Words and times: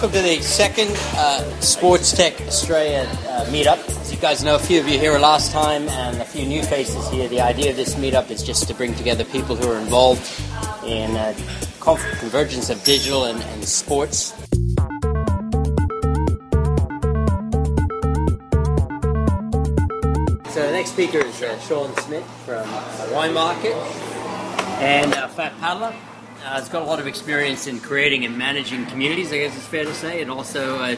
welcome 0.00 0.18
to 0.18 0.26
the 0.26 0.40
second 0.40 0.88
uh, 1.14 1.60
Sports 1.60 2.12
Tech 2.12 2.40
Australia 2.46 3.06
uh, 3.28 3.44
meetup. 3.50 3.86
As 4.00 4.10
you 4.10 4.18
guys 4.18 4.42
know, 4.42 4.54
a 4.54 4.58
few 4.58 4.80
of 4.80 4.88
you 4.88 4.98
here 4.98 5.18
last 5.18 5.52
time 5.52 5.90
and 5.90 6.16
a 6.22 6.24
few 6.24 6.46
new 6.46 6.62
faces 6.62 7.06
here. 7.10 7.28
The 7.28 7.42
idea 7.42 7.68
of 7.68 7.76
this 7.76 7.96
meetup 7.96 8.30
is 8.30 8.42
just 8.42 8.66
to 8.68 8.72
bring 8.72 8.94
together 8.94 9.26
people 9.26 9.56
who 9.56 9.70
are 9.70 9.78
involved 9.78 10.22
in 10.86 11.14
uh, 11.16 11.36
convergence 11.80 12.70
of 12.70 12.82
digital 12.82 13.26
and, 13.26 13.42
and 13.42 13.62
sports. 13.62 14.32
So 20.48 20.62
the 20.62 20.72
next 20.72 20.92
speaker 20.92 21.18
is 21.18 21.42
uh, 21.42 21.58
Sean 21.60 21.94
Smith 21.98 22.24
from 22.46 22.66
Wine 23.12 23.34
Market 23.34 23.74
and 24.80 25.12
uh, 25.12 25.28
Fat 25.28 25.52
Paddler. 25.60 25.94
Uh, 26.42 26.54
has 26.54 26.70
got 26.70 26.80
a 26.80 26.84
lot 26.86 26.98
of 26.98 27.06
experience 27.06 27.66
in 27.66 27.78
creating 27.78 28.24
and 28.24 28.38
managing 28.38 28.86
communities, 28.86 29.30
I 29.30 29.38
guess 29.38 29.54
it's 29.54 29.66
fair 29.66 29.84
to 29.84 29.92
say, 29.92 30.22
and 30.22 30.30
also 30.30 30.78
uh, 30.78 30.96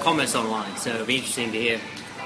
commerce 0.00 0.34
online. 0.34 0.74
So 0.78 0.94
it'll 0.94 1.04
be 1.04 1.16
interesting 1.16 1.52
to 1.52 1.58
hear 1.60 1.80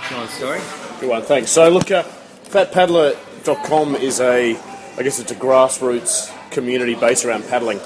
Sean's 0.08 0.30
story. 0.30 0.60
Good 1.00 1.10
one, 1.10 1.22
thanks. 1.22 1.50
So 1.50 1.68
look, 1.68 1.90
uh, 1.90 2.04
fatpaddler.com 2.44 3.96
is 3.96 4.20
a, 4.20 4.56
I 4.96 5.02
guess 5.02 5.18
it's 5.18 5.32
a 5.32 5.34
grassroots 5.34 6.32
community 6.52 6.94
based 6.94 7.24
around 7.24 7.48
paddling. 7.48 7.80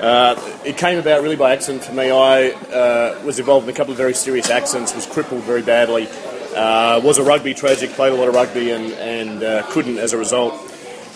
Uh, 0.00 0.34
it 0.64 0.78
came 0.78 0.98
about 0.98 1.22
really 1.22 1.36
by 1.36 1.52
accident 1.52 1.84
for 1.84 1.92
me. 1.92 2.10
I 2.10 2.52
uh, 2.52 3.20
was 3.22 3.38
involved 3.38 3.68
in 3.68 3.74
a 3.74 3.76
couple 3.76 3.92
of 3.92 3.98
very 3.98 4.14
serious 4.14 4.48
accidents, 4.48 4.94
was 4.94 5.04
crippled 5.04 5.42
very 5.42 5.60
badly, 5.60 6.08
uh, 6.56 7.02
was 7.04 7.18
a 7.18 7.22
rugby 7.22 7.52
tragic, 7.52 7.90
played 7.90 8.14
a 8.14 8.16
lot 8.16 8.28
of 8.28 8.34
rugby 8.34 8.70
and, 8.70 8.94
and 8.94 9.42
uh, 9.42 9.62
couldn't 9.70 9.98
as 9.98 10.14
a 10.14 10.16
result. 10.16 10.54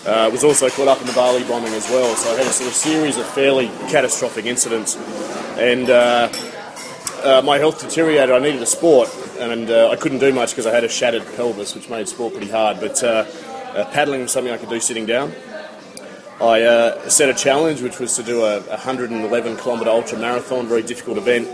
Uh, 0.05 0.29
was 0.31 0.43
also 0.43 0.69
caught 0.69 0.87
up 0.87 1.01
in 1.01 1.07
the 1.07 1.13
Bali 1.13 1.43
bombing 1.45 1.73
as 1.73 1.89
well, 1.89 2.15
so 2.15 2.31
I 2.31 2.37
had 2.37 2.45
a 2.45 2.51
sort 2.51 2.69
of 2.69 2.75
series 2.75 3.17
of 3.17 3.25
fairly 3.29 3.67
catastrophic 3.89 4.45
incidents. 4.45 4.95
And 5.57 5.89
uh, 5.89 6.29
uh, 7.23 7.41
my 7.43 7.57
health 7.57 7.81
deteriorated. 7.81 8.29
I 8.29 8.37
needed 8.37 8.61
a 8.61 8.67
sport, 8.67 9.09
and 9.39 9.69
uh, 9.71 9.89
I 9.89 9.95
couldn't 9.95 10.19
do 10.19 10.31
much 10.31 10.51
because 10.51 10.67
I 10.67 10.71
had 10.71 10.83
a 10.83 10.89
shattered 10.89 11.25
pelvis, 11.35 11.73
which 11.73 11.89
made 11.89 12.07
sport 12.07 12.33
pretty 12.33 12.51
hard. 12.51 12.79
But 12.79 13.01
uh, 13.03 13.25
uh, 13.73 13.85
paddling 13.91 14.21
was 14.21 14.31
something 14.31 14.53
I 14.53 14.57
could 14.57 14.69
do 14.69 14.79
sitting 14.79 15.07
down. 15.07 15.33
I 16.39 17.07
set 17.07 17.29
a 17.29 17.33
challenge, 17.33 17.81
which 17.81 17.97
was 17.97 18.15
to 18.17 18.23
do 18.23 18.43
a 18.43 18.59
111 18.59 19.57
kilometre 19.57 19.89
ultra 19.89 20.19
marathon, 20.19 20.67
very 20.67 20.83
difficult 20.83 21.17
event, 21.17 21.47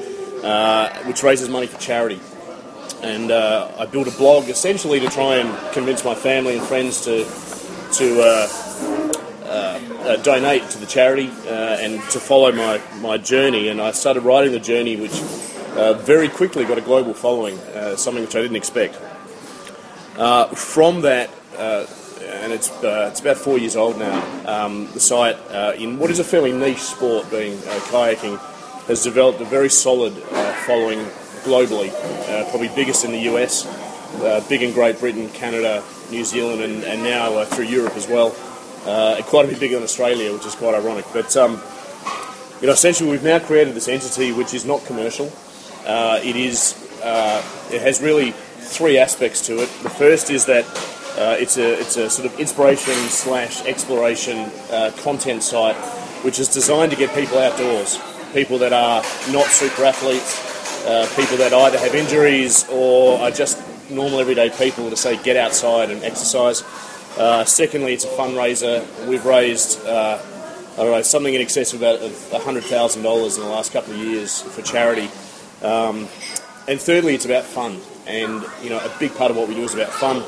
which 1.07 1.23
raises 1.23 1.47
money 1.47 1.67
for 1.67 1.79
charity 1.79 2.19
and 3.03 3.31
uh, 3.31 3.71
I 3.79 3.85
built 3.85 4.07
a 4.07 4.11
blog 4.11 4.47
essentially 4.49 4.99
to 4.99 5.09
try 5.09 5.37
and 5.37 5.73
convince 5.73 6.05
my 6.05 6.13
family 6.13 6.57
and 6.57 6.67
friends 6.67 7.03
to 7.05 7.25
to 7.93 8.21
uh, 8.21 8.47
uh, 9.43 9.79
uh, 10.07 10.15
donate 10.17 10.69
to 10.69 10.77
the 10.77 10.85
charity 10.85 11.29
and 11.47 12.01
to 12.11 12.19
follow 12.19 12.51
my, 12.51 12.81
my 12.99 13.17
journey. 13.17 13.67
And 13.67 13.81
I 13.81 13.91
started 13.91 14.21
writing 14.21 14.51
the 14.53 14.59
journey, 14.59 14.95
which 14.95 15.19
very 16.05 16.29
quickly 16.29 16.63
got 16.65 16.77
a 16.77 16.81
global 16.81 17.13
following, 17.13 17.57
something 17.97 18.23
which 18.23 18.35
I 18.35 18.41
didn't 18.41 18.55
expect. 18.55 18.95
from 20.55 21.01
that, 21.01 21.29
and 21.57 22.53
it's 22.53 22.71
uh, 22.83 23.09
it's 23.11 23.19
about 23.19 23.37
four 23.37 23.57
years 23.57 23.75
old 23.75 23.99
now. 23.99 24.19
Um, 24.47 24.87
the 24.93 24.99
site, 24.99 25.35
uh, 25.51 25.73
in 25.77 25.99
what 25.99 26.09
is 26.11 26.19
a 26.19 26.23
fairly 26.23 26.53
niche 26.53 26.79
sport, 26.79 27.29
being 27.29 27.57
uh, 27.57 27.79
kayaking, 27.91 28.39
has 28.87 29.03
developed 29.03 29.41
a 29.41 29.45
very 29.45 29.69
solid 29.69 30.13
following 30.65 30.99
globally. 31.43 31.91
probably 32.51 32.69
biggest 32.69 33.03
in 33.03 33.11
the 33.11 33.21
US, 33.33 33.65
big 34.47 34.61
in 34.61 34.73
Great 34.73 34.99
Britain, 34.99 35.29
Canada, 35.29 35.83
New 36.11 36.25
Zealand 36.25 36.61
and, 36.61 36.83
and 36.83 37.01
now 37.03 37.33
uh, 37.35 37.45
through 37.45 37.65
Europe 37.65 37.95
as 37.95 38.07
well. 38.07 38.35
Uh, 38.85 39.21
quite 39.23 39.45
a 39.45 39.47
bit 39.47 39.59
bigger 39.59 39.75
than 39.75 39.83
Australia, 39.83 40.33
which 40.33 40.45
is 40.45 40.55
quite 40.55 40.75
ironic. 40.75 41.05
But 41.13 41.35
um, 41.37 41.61
you 42.59 42.67
know, 42.67 42.73
essentially, 42.73 43.09
we've 43.09 43.23
now 43.23 43.39
created 43.39 43.73
this 43.73 43.87
entity 43.87 44.31
which 44.31 44.53
is 44.53 44.65
not 44.65 44.83
commercial. 44.85 45.31
Uh, 45.85 46.19
it 46.23 46.35
is. 46.35 46.75
Uh, 47.03 47.41
it 47.71 47.81
has 47.81 48.01
really 48.01 48.31
three 48.31 48.97
aspects 48.97 49.45
to 49.47 49.53
it. 49.61 49.69
The 49.81 49.89
first 49.89 50.29
is 50.29 50.45
that 50.45 50.65
uh, 51.17 51.35
it's 51.39 51.57
a 51.57 51.79
it's 51.79 51.97
a 51.97 52.09
sort 52.09 52.31
of 52.31 52.39
inspiration 52.39 52.93
slash 53.09 53.63
exploration 53.65 54.51
uh, 54.71 54.91
content 54.97 55.43
site, 55.43 55.75
which 56.23 56.39
is 56.39 56.47
designed 56.47 56.91
to 56.91 56.97
get 56.97 57.13
people 57.15 57.37
outdoors. 57.37 57.99
People 58.33 58.57
that 58.59 58.71
are 58.71 59.03
not 59.31 59.45
super 59.47 59.83
athletes, 59.83 60.39
people 61.17 61.37
that 61.37 61.51
either 61.51 61.77
have 61.77 61.93
injuries 61.93 62.65
or 62.69 63.19
are 63.19 63.29
just 63.29 63.60
normal 63.91 64.19
everyday 64.19 64.49
people 64.49 64.89
to 64.89 64.97
say 64.97 65.21
get 65.21 65.37
outside 65.37 65.89
and 65.89 66.03
exercise. 66.03 66.63
Uh, 67.17 67.43
secondly, 67.45 67.93
it's 67.93 68.05
a 68.05 68.09
fundraiser. 68.09 69.07
We've 69.07 69.25
raised 69.25 69.85
uh, 69.85 70.19
I 70.73 70.83
don't 70.83 70.91
know 70.91 71.01
something 71.01 71.33
in 71.33 71.41
excess 71.41 71.73
of 71.73 71.81
about 71.81 72.43
hundred 72.43 72.63
thousand 72.63 73.03
dollars 73.03 73.37
in 73.37 73.43
the 73.43 73.49
last 73.49 73.73
couple 73.73 73.93
of 73.93 73.99
years 73.99 74.41
for 74.41 74.61
charity. 74.61 75.09
Um, 75.61 76.07
and 76.67 76.79
thirdly, 76.79 77.13
it's 77.13 77.25
about 77.25 77.43
fun. 77.43 77.79
And 78.07 78.43
you 78.63 78.69
know, 78.69 78.79
a 78.79 78.91
big 78.97 79.13
part 79.15 79.31
of 79.31 79.37
what 79.37 79.49
we 79.49 79.55
do 79.55 79.63
is 79.63 79.73
about 79.73 79.91
fun. 79.91 80.23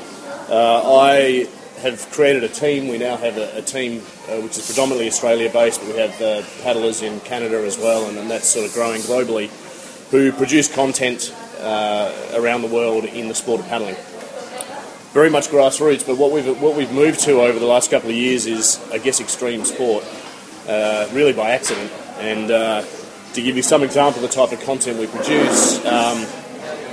Uh, 0.50 1.00
I 1.00 1.48
have 1.78 2.10
created 2.10 2.44
a 2.44 2.48
team. 2.48 2.88
We 2.88 2.98
now 2.98 3.16
have 3.16 3.38
a, 3.38 3.56
a 3.56 3.62
team 3.62 4.02
uh, 4.28 4.40
which 4.40 4.58
is 4.58 4.66
predominantly 4.66 5.08
Australia 5.08 5.50
based, 5.50 5.80
but 5.80 5.88
we 5.88 5.98
have 5.98 6.20
uh, 6.20 6.42
paddlers 6.62 7.02
in 7.02 7.20
Canada 7.20 7.64
as 7.64 7.78
well, 7.78 8.06
and, 8.06 8.18
and 8.18 8.30
that's 8.30 8.48
sort 8.48 8.66
of 8.66 8.72
growing 8.74 9.00
globally, 9.00 9.48
who 10.10 10.30
produce 10.30 10.72
content 10.72 11.34
around 11.64 12.62
the 12.62 12.68
world 12.68 13.04
in 13.04 13.28
the 13.28 13.34
sport 13.34 13.60
of 13.60 13.68
paddling. 13.68 13.96
Very 15.14 15.30
much 15.30 15.46
grassroots, 15.46 16.04
but 16.04 16.18
what 16.18 16.32
we've 16.32 16.60
what 16.60 16.76
we've 16.76 16.90
moved 16.90 17.20
to 17.20 17.40
over 17.40 17.58
the 17.60 17.66
last 17.66 17.88
couple 17.88 18.10
of 18.10 18.16
years 18.16 18.46
is, 18.46 18.84
I 18.90 18.98
guess, 18.98 19.20
extreme 19.20 19.64
sport, 19.64 20.04
uh, 20.68 21.08
really 21.12 21.32
by 21.32 21.50
accident. 21.50 21.92
And 22.18 22.50
uh, 22.50 22.84
to 23.34 23.40
give 23.40 23.56
you 23.56 23.62
some 23.62 23.84
example 23.84 24.24
of 24.24 24.28
the 24.28 24.34
type 24.34 24.50
of 24.50 24.64
content 24.64 24.98
we 24.98 25.06
produce, 25.06 25.84
um, 25.86 26.26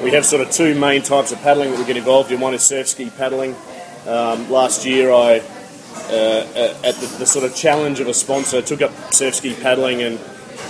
we 0.04 0.12
have 0.12 0.24
sort 0.24 0.44
of 0.44 0.52
two 0.52 0.80
main 0.80 1.02
types 1.02 1.32
of 1.32 1.40
paddling 1.42 1.72
that 1.72 1.80
we 1.80 1.86
get 1.86 1.98
involved 1.98 2.32
in. 2.32 2.40
One 2.40 2.54
is 2.54 2.62
surf 2.62 2.88
ski 2.88 3.10
paddling. 3.10 3.56
Um, 4.06 4.52
last 4.52 4.86
year, 4.86 5.12
I 5.12 5.40
uh, 5.40 6.14
uh, 6.14 6.78
at 6.84 6.96
the, 6.96 7.16
the, 7.20 7.26
sort 7.26 7.44
of 7.44 7.56
challenge 7.56 8.00
of 8.00 8.08
a 8.08 8.14
sponsor 8.14 8.62
took 8.62 8.84
up 8.84 8.92
surf 9.12 9.34
ski 9.34 9.56
paddling, 9.56 10.04
and 10.04 10.20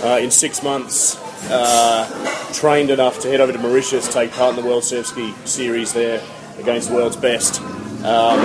uh, 0.02 0.18
in 0.20 0.30
six 0.30 0.62
months 0.62 1.16
uh, 1.50 2.52
trained 2.52 2.90
enough 2.90 3.20
to 3.20 3.28
head 3.28 3.40
over 3.40 3.52
to 3.52 3.58
Mauritius, 3.58 4.12
take 4.12 4.30
part 4.32 4.56
in 4.56 4.62
the 4.62 4.68
World 4.68 4.84
Surf 4.84 5.06
Ski 5.06 5.34
Series 5.44 5.92
there 5.92 6.22
against 6.58 6.88
the 6.88 6.94
world's 6.94 7.16
best. 7.16 7.60
Um, 8.04 8.38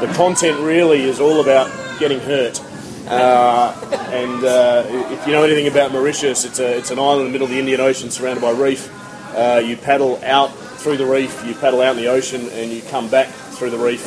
the 0.00 0.12
content 0.14 0.60
really 0.60 1.02
is 1.02 1.20
all 1.20 1.40
about 1.40 1.70
getting 1.98 2.20
hurt. 2.20 2.60
Uh, 3.06 3.74
and 4.12 4.44
uh, 4.44 4.84
if 5.12 5.26
you 5.26 5.32
know 5.32 5.42
anything 5.42 5.66
about 5.66 5.92
Mauritius, 5.92 6.44
it's, 6.44 6.60
a, 6.60 6.78
it's 6.78 6.90
an 6.90 6.98
island 6.98 7.20
in 7.20 7.26
the 7.26 7.32
middle 7.32 7.46
of 7.46 7.50
the 7.50 7.58
Indian 7.58 7.80
Ocean 7.80 8.10
surrounded 8.10 8.40
by 8.40 8.52
reef. 8.52 8.90
Uh, 9.36 9.62
you 9.64 9.76
paddle 9.76 10.20
out 10.24 10.52
through 10.82 10.96
the 10.96 11.06
reef, 11.06 11.44
you 11.46 11.54
paddle 11.54 11.80
out 11.80 11.96
in 11.96 12.02
the 12.02 12.08
ocean, 12.08 12.48
and 12.50 12.70
you 12.70 12.82
come 12.82 13.08
back 13.08 13.28
through 13.28 13.70
the 13.70 13.78
reef. 13.78 14.04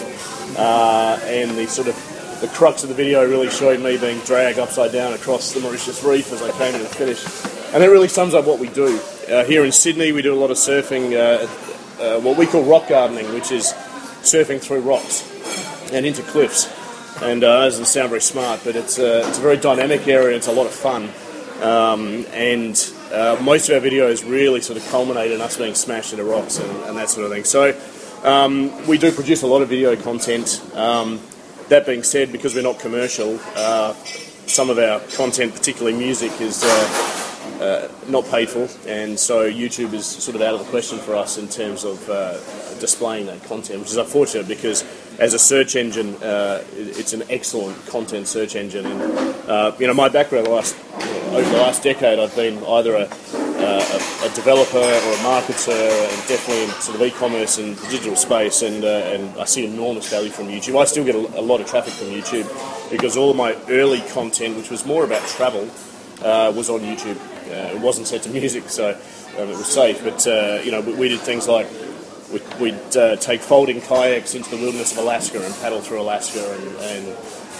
Uh, 0.57 1.19
and 1.23 1.51
the 1.57 1.65
sort 1.67 1.87
of 1.87 1.95
the 2.41 2.47
crux 2.49 2.83
of 2.83 2.89
the 2.89 2.95
video 2.95 3.27
really 3.27 3.49
showed 3.49 3.79
me 3.79 3.97
being 3.97 4.19
dragged 4.19 4.59
upside 4.59 4.91
down 4.91 5.13
across 5.13 5.53
the 5.53 5.59
Mauritius 5.61 6.03
reef 6.03 6.31
as 6.31 6.41
I 6.41 6.51
came 6.57 6.73
to 6.73 6.79
the 6.79 6.85
finish. 6.85 7.54
And 7.75 7.83
that 7.83 7.89
really 7.89 8.07
sums 8.07 8.33
up 8.33 8.45
what 8.45 8.57
we 8.57 8.69
do. 8.69 9.01
Uh, 9.29 9.43
here 9.43 9.65
in 9.65 9.73
Sydney, 9.73 10.13
we 10.13 10.21
do 10.21 10.33
a 10.33 10.39
lot 10.39 10.49
of 10.49 10.55
surfing, 10.55 11.11
uh, 11.11 12.01
uh, 12.01 12.21
what 12.21 12.37
we 12.37 12.45
call 12.45 12.63
rock 12.63 12.87
gardening, 12.87 13.33
which 13.33 13.51
is 13.51 13.73
surfing 14.21 14.61
through 14.61 14.79
rocks 14.79 15.29
and 15.91 16.05
into 16.05 16.21
cliffs. 16.21 16.71
And 17.21 17.43
uh, 17.43 17.59
that 17.59 17.65
doesn't 17.65 17.87
sound 17.87 18.11
very 18.11 18.21
smart, 18.21 18.61
but 18.63 18.77
it's 18.77 18.97
a, 18.97 19.27
it's 19.27 19.39
a 19.39 19.41
very 19.41 19.57
dynamic 19.57 20.07
area 20.07 20.37
it's 20.37 20.47
a 20.47 20.53
lot 20.53 20.67
of 20.67 20.71
fun. 20.71 21.09
Um, 21.61 22.25
and 22.31 22.77
uh, 23.11 23.37
most 23.43 23.67
of 23.67 23.75
our 23.75 23.89
videos 23.89 24.23
really 24.25 24.61
sort 24.61 24.77
of 24.77 24.87
culminate 24.89 25.33
in 25.33 25.41
us 25.41 25.57
being 25.57 25.75
smashed 25.75 26.13
into 26.13 26.23
rocks 26.23 26.59
and, 26.59 26.71
and 26.85 26.97
that 26.97 27.09
sort 27.09 27.25
of 27.25 27.31
thing. 27.33 27.43
So 27.43 27.77
um, 28.23 28.87
we 28.87 28.97
do 28.97 29.11
produce 29.11 29.41
a 29.41 29.47
lot 29.47 29.61
of 29.61 29.67
video 29.67 29.97
content. 29.97 30.61
Um, 30.75 31.19
that 31.67 31.85
being 31.85 32.03
said, 32.03 32.31
because 32.31 32.55
we're 32.55 32.63
not 32.63 32.79
commercial, 32.79 33.37
uh, 33.53 33.93
some 34.47 34.69
of 34.69 34.79
our 34.79 35.01
content, 35.17 35.53
particularly 35.53 35.97
music, 35.97 36.39
is 36.39 36.63
uh, 36.63 37.14
not 38.07 38.25
paid 38.25 38.49
for, 38.49 38.67
and 38.87 39.19
so 39.19 39.49
YouTube 39.49 39.93
is 39.93 40.05
sort 40.05 40.35
of 40.35 40.41
out 40.41 40.53
of 40.53 40.59
the 40.59 40.69
question 40.69 40.99
for 40.99 41.15
us 41.15 41.37
in 41.37 41.47
terms 41.47 41.83
of 41.83 42.09
uh, 42.09 42.33
displaying 42.79 43.25
that 43.27 43.43
content, 43.43 43.79
which 43.79 43.89
is 43.89 43.97
unfortunate 43.97 44.47
because 44.47 44.83
as 45.19 45.33
a 45.33 45.39
search 45.39 45.75
engine, 45.75 46.15
uh, 46.15 46.63
it's 46.73 47.13
an 47.13 47.23
excellent 47.29 47.85
content 47.87 48.27
search 48.27 48.55
engine. 48.55 48.85
And 48.85 49.01
uh, 49.49 49.71
you 49.79 49.87
know, 49.87 49.93
my 49.93 50.09
background 50.09 50.47
last 50.47 50.75
over 51.31 51.49
the 51.49 51.57
last 51.57 51.83
decade, 51.83 52.19
I've 52.19 52.35
been 52.35 52.63
either 52.63 52.95
a, 52.95 53.03
a, 53.03 54.25
a, 54.25 54.31
developer 54.35 54.77
or 54.77 55.13
a 55.13 55.21
marketer, 55.23 55.71
and 55.71 56.27
definitely 56.27 56.63
in 56.63 56.69
sort 56.81 56.95
of 56.95 57.01
e-commerce 57.01 57.57
and 57.57 57.75
the 57.75 57.87
digital 57.89 58.15
space. 58.15 58.61
And 58.61 58.83
uh, 58.83 58.87
and 58.87 59.39
I 59.39 59.45
see 59.45 59.65
enormous 59.65 60.09
value 60.09 60.29
from 60.29 60.47
YouTube. 60.47 60.79
I 60.79 60.85
still 60.85 61.05
get 61.05 61.15
a, 61.15 61.39
a 61.39 61.41
lot 61.41 61.61
of 61.61 61.67
traffic 61.67 61.93
from 61.93 62.07
YouTube 62.07 62.49
because 62.91 63.17
all 63.17 63.31
of 63.31 63.37
my 63.37 63.55
early 63.69 64.01
content, 64.13 64.57
which 64.57 64.69
was 64.69 64.85
more 64.85 65.03
about 65.03 65.25
travel, 65.27 65.69
uh, 66.23 66.51
was 66.55 66.69
on 66.69 66.81
YouTube. 66.81 67.17
Uh, 67.47 67.75
it 67.75 67.81
wasn't 67.81 68.07
set 68.07 68.23
to 68.23 68.29
music, 68.29 68.69
so 68.69 68.91
um, 69.37 69.49
it 69.49 69.57
was 69.57 69.67
safe. 69.67 70.03
But 70.03 70.25
uh, 70.27 70.61
you 70.63 70.71
know, 70.71 70.81
we, 70.81 70.93
we, 70.95 71.09
did 71.09 71.19
things 71.19 71.47
like 71.47 71.67
we'd, 72.31 72.59
we'd 72.59 72.97
uh, 72.97 73.15
take 73.17 73.41
folding 73.41 73.81
kayaks 73.81 74.35
into 74.35 74.49
the 74.49 74.57
wilderness 74.57 74.91
of 74.93 74.99
Alaska 74.99 75.43
and 75.43 75.53
paddle 75.55 75.81
through 75.81 76.01
Alaska 76.01 76.53
and, 76.53 77.07
and 77.07 77.17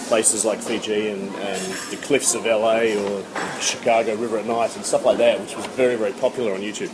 places 0.08 0.44
like 0.44 0.60
Fiji 0.60 1.08
and, 1.08 1.34
and 1.34 1.72
the 1.90 1.98
cliffs 2.02 2.34
of 2.34 2.44
LA 2.44 2.94
or 2.94 3.24
Chicago 3.60 4.14
River 4.16 4.38
at 4.38 4.46
night 4.46 4.74
and 4.76 4.84
stuff 4.84 5.04
like 5.04 5.18
that, 5.18 5.40
which 5.40 5.56
was 5.56 5.66
very, 5.66 5.96
very 5.96 6.12
popular 6.12 6.54
on 6.54 6.60
YouTube. 6.60 6.90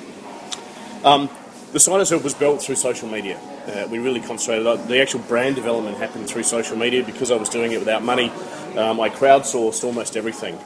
Um, 1.04 1.28
the 1.72 1.78
itself 1.78 2.22
was 2.22 2.34
built 2.34 2.62
through 2.62 2.74
social 2.74 3.08
media. 3.08 3.38
Uh, 3.66 3.86
we 3.90 3.98
really 3.98 4.20
concentrated 4.20 4.66
on 4.66 4.86
the 4.88 5.00
actual 5.00 5.20
brand 5.20 5.56
development 5.56 5.96
happened 5.96 6.28
through 6.28 6.42
social 6.42 6.76
media 6.76 7.02
because 7.02 7.30
I 7.30 7.36
was 7.36 7.48
doing 7.48 7.72
it 7.72 7.78
without 7.78 8.02
money. 8.02 8.30
Um, 8.76 9.00
I 9.00 9.08
crowdsourced 9.08 9.82
almost 9.82 10.16
everything. 10.16 10.58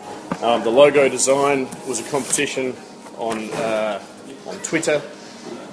Um, 0.42 0.64
the 0.64 0.70
logo 0.70 1.08
design 1.08 1.68
was 1.86 2.00
a 2.00 2.10
competition 2.10 2.74
on 3.18 3.50
uh, 3.54 4.02
on 4.46 4.56
Twitter, 4.58 4.96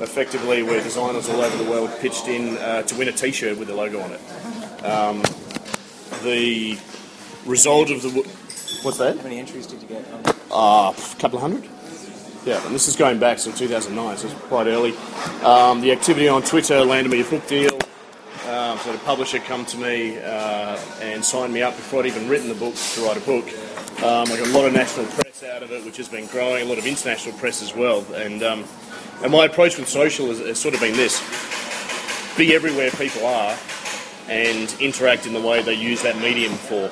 effectively, 0.01 0.61
where 0.61 0.81
designers 0.81 1.27
all 1.29 1.41
over 1.41 1.63
the 1.63 1.69
world 1.69 1.89
pitched 1.99 2.27
in 2.27 2.57
uh, 2.57 2.83
to 2.83 2.95
win 2.95 3.07
a 3.07 3.11
T-shirt 3.11 3.57
with 3.57 3.67
the 3.67 3.75
logo 3.75 4.01
on 4.01 4.11
it. 4.11 4.85
Um, 4.85 5.23
the 6.23 6.77
result 7.45 7.89
of 7.89 8.03
the 8.03 8.09
what's 8.83 8.99
that? 8.99 9.17
How 9.17 9.23
many 9.23 9.39
entries 9.39 9.65
did 9.65 9.81
you 9.81 9.87
get? 9.87 10.05
Uh, 10.51 10.93
a 10.93 11.15
couple 11.17 11.37
of 11.37 11.41
hundred. 11.41 11.67
Yeah, 12.45 12.65
and 12.65 12.75
this 12.75 12.89
is 12.89 12.97
going 12.97 13.19
back 13.19 13.37
to 13.37 13.53
2009, 13.53 14.17
so 14.17 14.27
it's 14.27 14.37
quite 14.47 14.67
early. 14.67 14.93
Um, 15.43 15.79
the 15.79 15.93
activity 15.93 16.27
on 16.27 16.41
Twitter 16.41 16.83
landed 16.83 17.09
me 17.09 17.21
a 17.21 17.23
book 17.23 17.47
deal. 17.47 17.73
Um, 18.49 18.77
so 18.79 18.91
the 18.91 18.99
publisher 19.05 19.39
come 19.39 19.65
to 19.67 19.77
me 19.77 20.17
uh, 20.17 20.77
and 20.99 21.23
signed 21.23 21.53
me 21.53 21.61
up 21.61 21.73
before 21.77 22.01
I'd 22.01 22.07
even 22.07 22.27
written 22.27 22.49
the 22.49 22.55
book 22.55 22.75
to 22.75 23.01
write 23.01 23.15
a 23.15 23.21
book. 23.21 23.47
Um, 24.03 24.29
I 24.29 24.37
got 24.37 24.47
a 24.47 24.51
lot 24.51 24.65
of 24.65 24.73
national 24.73 25.05
press 25.05 25.41
out 25.43 25.63
of 25.63 25.71
it, 25.71 25.85
which 25.85 25.95
has 25.95 26.09
been 26.09 26.27
growing, 26.27 26.65
a 26.65 26.69
lot 26.69 26.77
of 26.77 26.85
international 26.85 27.33
press 27.37 27.61
as 27.61 27.73
well. 27.73 28.05
And 28.13 28.43
and 28.43 29.31
my 29.31 29.45
approach 29.45 29.77
with 29.77 29.87
social 29.87 30.27
has, 30.27 30.39
has 30.39 30.59
sort 30.59 30.73
of 30.73 30.81
been 30.81 30.97
this: 30.97 31.21
be 32.37 32.53
everywhere 32.53 32.91
people 32.91 33.25
are, 33.25 33.57
and 34.27 34.75
interact 34.81 35.25
in 35.27 35.31
the 35.31 35.39
way 35.39 35.61
they 35.61 35.75
use 35.75 36.01
that 36.01 36.17
medium 36.17 36.51
for. 36.51 36.91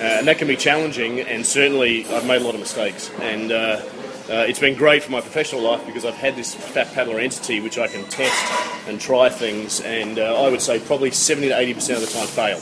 Uh, 0.00 0.18
and 0.18 0.26
that 0.26 0.38
can 0.38 0.48
be 0.48 0.56
challenging, 0.56 1.20
and 1.20 1.46
certainly 1.46 2.06
I've 2.06 2.26
made 2.26 2.42
a 2.42 2.44
lot 2.44 2.54
of 2.54 2.60
mistakes. 2.60 3.10
And 3.20 3.52
uh, 3.52 3.82
uh, 4.30 4.44
it's 4.46 4.60
been 4.60 4.76
great 4.76 5.02
for 5.02 5.10
my 5.10 5.20
professional 5.20 5.60
life 5.60 5.84
because 5.86 6.04
I've 6.04 6.14
had 6.14 6.36
this 6.36 6.54
fat 6.54 6.92
paddler 6.92 7.18
entity 7.18 7.60
which 7.60 7.78
I 7.78 7.88
can 7.88 8.04
test 8.04 8.88
and 8.88 9.00
try 9.00 9.28
things, 9.28 9.80
and 9.80 10.20
uh, 10.20 10.40
I 10.40 10.48
would 10.48 10.60
say 10.60 10.78
probably 10.78 11.10
70 11.10 11.48
to 11.48 11.58
80 11.58 11.74
percent 11.74 12.02
of 12.02 12.08
the 12.08 12.14
time 12.14 12.28
fail. 12.28 12.58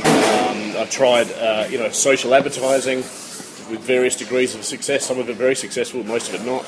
Um, 0.00 0.76
I've 0.80 0.90
tried, 0.90 1.30
uh, 1.32 1.66
you 1.68 1.78
know, 1.78 1.90
social 1.90 2.34
advertising 2.34 2.98
with 3.70 3.80
various 3.80 4.16
degrees 4.16 4.54
of 4.54 4.64
success. 4.64 5.04
Some 5.04 5.18
of 5.18 5.28
it 5.28 5.36
very 5.36 5.54
successful, 5.54 6.02
most 6.02 6.32
of 6.32 6.40
it 6.40 6.46
not. 6.46 6.64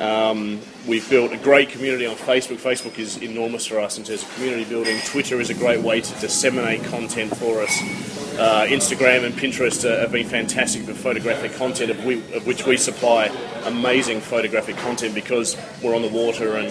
Um, 0.00 0.60
we've 0.86 1.08
built 1.10 1.32
a 1.32 1.36
great 1.36 1.68
community 1.68 2.06
on 2.06 2.16
Facebook. 2.16 2.56
Facebook 2.56 2.98
is 2.98 3.18
enormous 3.22 3.66
for 3.66 3.78
us 3.78 3.98
in 3.98 4.04
terms 4.04 4.22
of 4.22 4.34
community 4.34 4.64
building. 4.64 4.98
Twitter 5.04 5.38
is 5.40 5.50
a 5.50 5.54
great 5.54 5.80
way 5.80 6.00
to 6.00 6.20
disseminate 6.20 6.82
content 6.84 7.36
for 7.36 7.62
us. 7.62 8.21
Uh, 8.38 8.66
Instagram 8.66 9.24
and 9.24 9.34
Pinterest 9.34 9.84
uh, 9.84 10.00
have 10.00 10.12
been 10.12 10.26
fantastic 10.26 10.82
for 10.84 10.94
photographic 10.94 11.52
content, 11.54 11.90
of, 11.90 12.04
we, 12.04 12.14
of, 12.34 12.46
which 12.46 12.66
we 12.66 12.78
supply 12.78 13.26
amazing 13.64 14.20
photographic 14.20 14.76
content 14.78 15.14
because 15.14 15.56
we're 15.82 15.94
on 15.94 16.02
the 16.02 16.08
water 16.08 16.56
and 16.56 16.68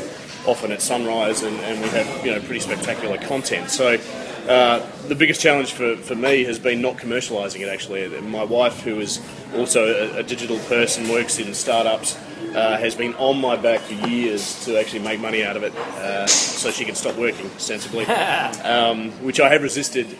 often 0.47 0.71
at 0.71 0.81
sunrise, 0.81 1.43
and, 1.43 1.55
and 1.61 1.79
we 1.81 1.87
have 1.89 2.25
you 2.25 2.31
know 2.31 2.39
pretty 2.41 2.59
spectacular 2.59 3.17
content. 3.17 3.69
So. 3.69 3.97
Uh, 4.41 4.83
the 5.07 5.13
biggest 5.13 5.39
challenge 5.39 5.71
for, 5.71 5.95
for 5.97 6.15
me 6.15 6.43
has 6.43 6.57
been 6.57 6.81
not 6.81 6.97
commercialising 6.97 7.61
it 7.61 7.69
actually. 7.69 8.09
My 8.21 8.43
wife, 8.43 8.81
who 8.81 8.99
is 8.99 9.21
also 9.55 9.85
a, 9.85 10.17
a 10.17 10.23
digital 10.23 10.57
person, 10.61 11.07
works 11.09 11.37
in 11.37 11.53
startups, 11.53 12.17
uh, 12.55 12.77
has 12.77 12.95
been 12.95 13.13
on 13.15 13.39
my 13.39 13.55
back 13.55 13.81
for 13.81 13.93
years 13.93 14.65
to 14.65 14.79
actually 14.79 14.99
make 14.99 15.19
money 15.19 15.43
out 15.43 15.55
of 15.55 15.63
it 15.63 15.75
uh, 15.75 16.25
so 16.25 16.71
she 16.71 16.85
can 16.85 16.95
stop 16.95 17.15
working 17.17 17.49
sensibly, 17.59 18.05
um, 18.63 19.11
which 19.23 19.39
I 19.39 19.49
have 19.49 19.61
resisted 19.61 20.17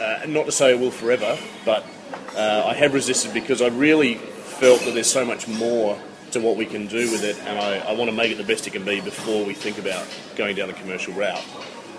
uh, 0.00 0.26
not 0.26 0.46
to 0.46 0.52
say 0.52 0.72
I 0.72 0.74
will 0.74 0.90
forever, 0.90 1.38
but 1.64 1.84
uh, 2.36 2.64
I 2.66 2.74
have 2.74 2.94
resisted 2.94 3.32
because 3.32 3.62
I 3.62 3.68
really 3.68 4.14
felt 4.14 4.80
that 4.82 4.94
there's 4.94 5.10
so 5.10 5.24
much 5.24 5.48
more 5.48 5.98
to 6.32 6.40
what 6.40 6.56
we 6.56 6.66
can 6.66 6.86
do 6.86 7.10
with 7.10 7.24
it, 7.24 7.38
and 7.46 7.58
I, 7.58 7.78
I 7.90 7.94
want 7.94 8.10
to 8.10 8.16
make 8.16 8.32
it 8.32 8.38
the 8.38 8.44
best 8.44 8.66
it 8.66 8.72
can 8.72 8.84
be 8.84 9.00
before 9.00 9.44
we 9.44 9.54
think 9.54 9.78
about 9.78 10.06
going 10.36 10.56
down 10.56 10.68
the 10.68 10.74
commercial 10.74 11.14
route. 11.14 11.42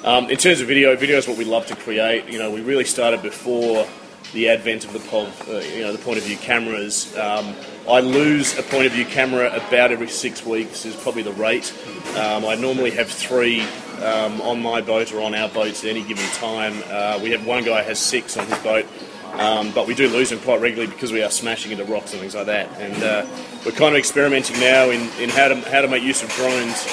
Um, 0.03 0.29
in 0.29 0.37
terms 0.37 0.61
of 0.61 0.67
video, 0.67 0.95
video 0.95 1.17
is 1.17 1.27
what 1.27 1.37
we 1.37 1.45
love 1.45 1.65
to 1.67 1.75
create. 1.75 2.27
You 2.27 2.37
know, 2.37 2.51
we 2.51 2.61
really 2.61 2.83
started 2.83 3.21
before 3.21 3.87
the 4.33 4.49
advent 4.49 4.85
of 4.85 4.93
the 4.93 4.99
pod, 4.99 5.31
uh, 5.47 5.59
you 5.59 5.81
know, 5.81 5.91
the 5.91 5.97
point 5.97 6.17
of 6.17 6.25
view 6.25 6.37
cameras. 6.37 7.15
Um, 7.17 7.55
I 7.89 8.01
lose 8.01 8.57
a 8.59 8.63
point 8.63 8.85
of 8.85 8.91
view 8.91 9.05
camera 9.05 9.47
about 9.55 9.91
every 9.91 10.09
six 10.09 10.45
weeks 10.45 10.85
is 10.85 10.95
probably 10.95 11.23
the 11.23 11.31
rate. 11.33 11.73
Um, 12.17 12.45
I 12.45 12.55
normally 12.55 12.91
have 12.91 13.09
three 13.09 13.65
um, 14.03 14.41
on 14.41 14.61
my 14.61 14.81
boat 14.81 15.13
or 15.13 15.21
on 15.21 15.35
our 15.35 15.49
boats 15.49 15.83
at 15.83 15.89
any 15.89 16.03
given 16.03 16.25
time. 16.33 16.81
Uh, 16.87 17.19
we 17.21 17.31
have 17.31 17.45
one 17.45 17.63
guy 17.63 17.81
has 17.81 17.99
six 17.99 18.37
on 18.37 18.47
his 18.47 18.57
boat, 18.59 18.85
um, 19.33 19.71
but 19.71 19.87
we 19.87 19.95
do 19.95 20.07
lose 20.09 20.29
them 20.29 20.39
quite 20.39 20.61
regularly 20.61 20.91
because 20.91 21.11
we 21.11 21.23
are 21.23 21.29
smashing 21.29 21.71
into 21.71 21.83
rocks 21.85 22.11
and 22.11 22.21
things 22.21 22.35
like 22.35 22.47
that. 22.47 22.69
And 22.79 23.03
uh, 23.03 23.25
we're 23.65 23.71
kind 23.71 23.95
of 23.95 23.99
experimenting 23.99 24.59
now 24.59 24.89
in, 24.89 25.01
in 25.21 25.29
how 25.29 25.47
to 25.47 25.55
how 25.69 25.81
to 25.81 25.87
make 25.87 26.03
use 26.03 26.23
of 26.23 26.29
drones. 26.31 26.85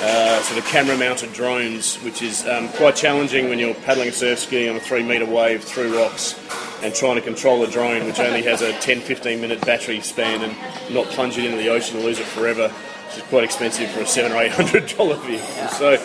Uh, 0.00 0.40
sort 0.42 0.60
of 0.60 0.64
camera-mounted 0.66 1.32
drones, 1.32 1.96
which 2.04 2.22
is 2.22 2.46
um, 2.46 2.68
quite 2.68 2.94
challenging 2.94 3.48
when 3.48 3.58
you're 3.58 3.74
paddling 3.74 4.08
a 4.08 4.12
surf 4.12 4.38
ski 4.38 4.68
on 4.68 4.76
a 4.76 4.80
three-metre 4.80 5.26
wave 5.26 5.64
through 5.64 5.98
rocks 5.98 6.38
and 6.82 6.94
trying 6.94 7.16
to 7.16 7.20
control 7.20 7.62
a 7.64 7.70
drone 7.70 8.04
which 8.06 8.20
only 8.20 8.42
has 8.42 8.62
a 8.62 8.72
10-15 8.74 9.40
minute 9.40 9.60
battery 9.62 10.00
span 10.00 10.42
and 10.42 10.94
not 10.94 11.06
plunge 11.06 11.36
it 11.36 11.44
into 11.44 11.56
the 11.56 11.68
ocean 11.68 11.96
and 11.96 12.04
lose 12.04 12.20
it 12.20 12.26
forever, 12.26 12.68
which 12.68 13.16
is 13.16 13.22
quite 13.24 13.44
expensive 13.44 13.90
for 13.90 14.00
a 14.00 14.06
seven 14.06 14.32
or 14.32 14.40
eight 14.40 14.52
hundred 14.52 14.86
dollar 14.96 15.16
vehicle. 15.16 15.68
So 15.68 15.96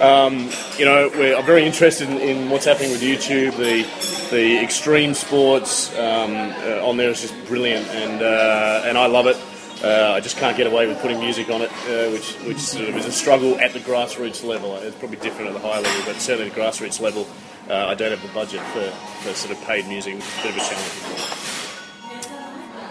um, 0.00 0.50
you 0.78 0.84
know, 0.84 1.10
I'm 1.36 1.44
very 1.44 1.64
interested 1.64 2.08
in, 2.08 2.18
in, 2.18 2.50
what's 2.50 2.64
happening 2.64 2.90
with 2.90 3.02
YouTube. 3.02 3.56
The 3.56 3.84
the 4.30 4.62
extreme 4.62 5.12
sports 5.14 5.92
um, 5.98 6.32
uh, 6.32 6.86
on 6.86 6.96
there 6.96 7.10
is 7.10 7.20
just 7.20 7.34
brilliant, 7.46 7.86
and 7.88 8.22
uh, 8.22 8.82
and 8.86 8.96
I 8.96 9.06
love 9.06 9.26
it. 9.26 9.36
Uh, 9.82 10.12
I 10.14 10.20
just 10.20 10.36
can't 10.36 10.56
get 10.56 10.66
away 10.66 10.86
with 10.86 11.00
putting 11.00 11.18
music 11.20 11.50
on 11.50 11.62
it, 11.62 11.70
uh, 11.70 12.10
which 12.12 12.34
which 12.46 12.58
sort 12.58 12.88
of 12.88 12.96
is 12.96 13.06
a 13.06 13.12
struggle 13.12 13.58
at 13.60 13.72
the 13.72 13.80
grassroots 13.80 14.44
level. 14.44 14.76
It's 14.76 14.96
probably 14.96 15.18
different 15.18 15.48
at 15.48 15.54
the 15.54 15.60
high 15.60 15.80
level, 15.80 16.02
but 16.06 16.20
certainly 16.20 16.50
at 16.50 16.54
the 16.54 16.60
grassroots 16.60 17.00
level, 17.00 17.26
uh, 17.68 17.86
I 17.86 17.94
don't 17.94 18.10
have 18.10 18.22
the 18.22 18.32
budget 18.34 18.60
for, 18.72 18.90
for 19.22 19.34
sort 19.34 19.56
of 19.56 19.62
paid 19.64 19.86
music, 19.86 20.14
which 20.14 20.24
is 20.24 20.38
a 20.38 20.42
bit 20.42 20.50
of 20.50 20.56
a 20.56 20.60
challenge. 20.60 21.30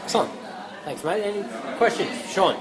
Excellent. 0.04 0.32
Thanks, 0.86 1.04
mate. 1.04 1.22
Any 1.24 1.78
questions, 1.78 2.32
Sean? 2.32 2.56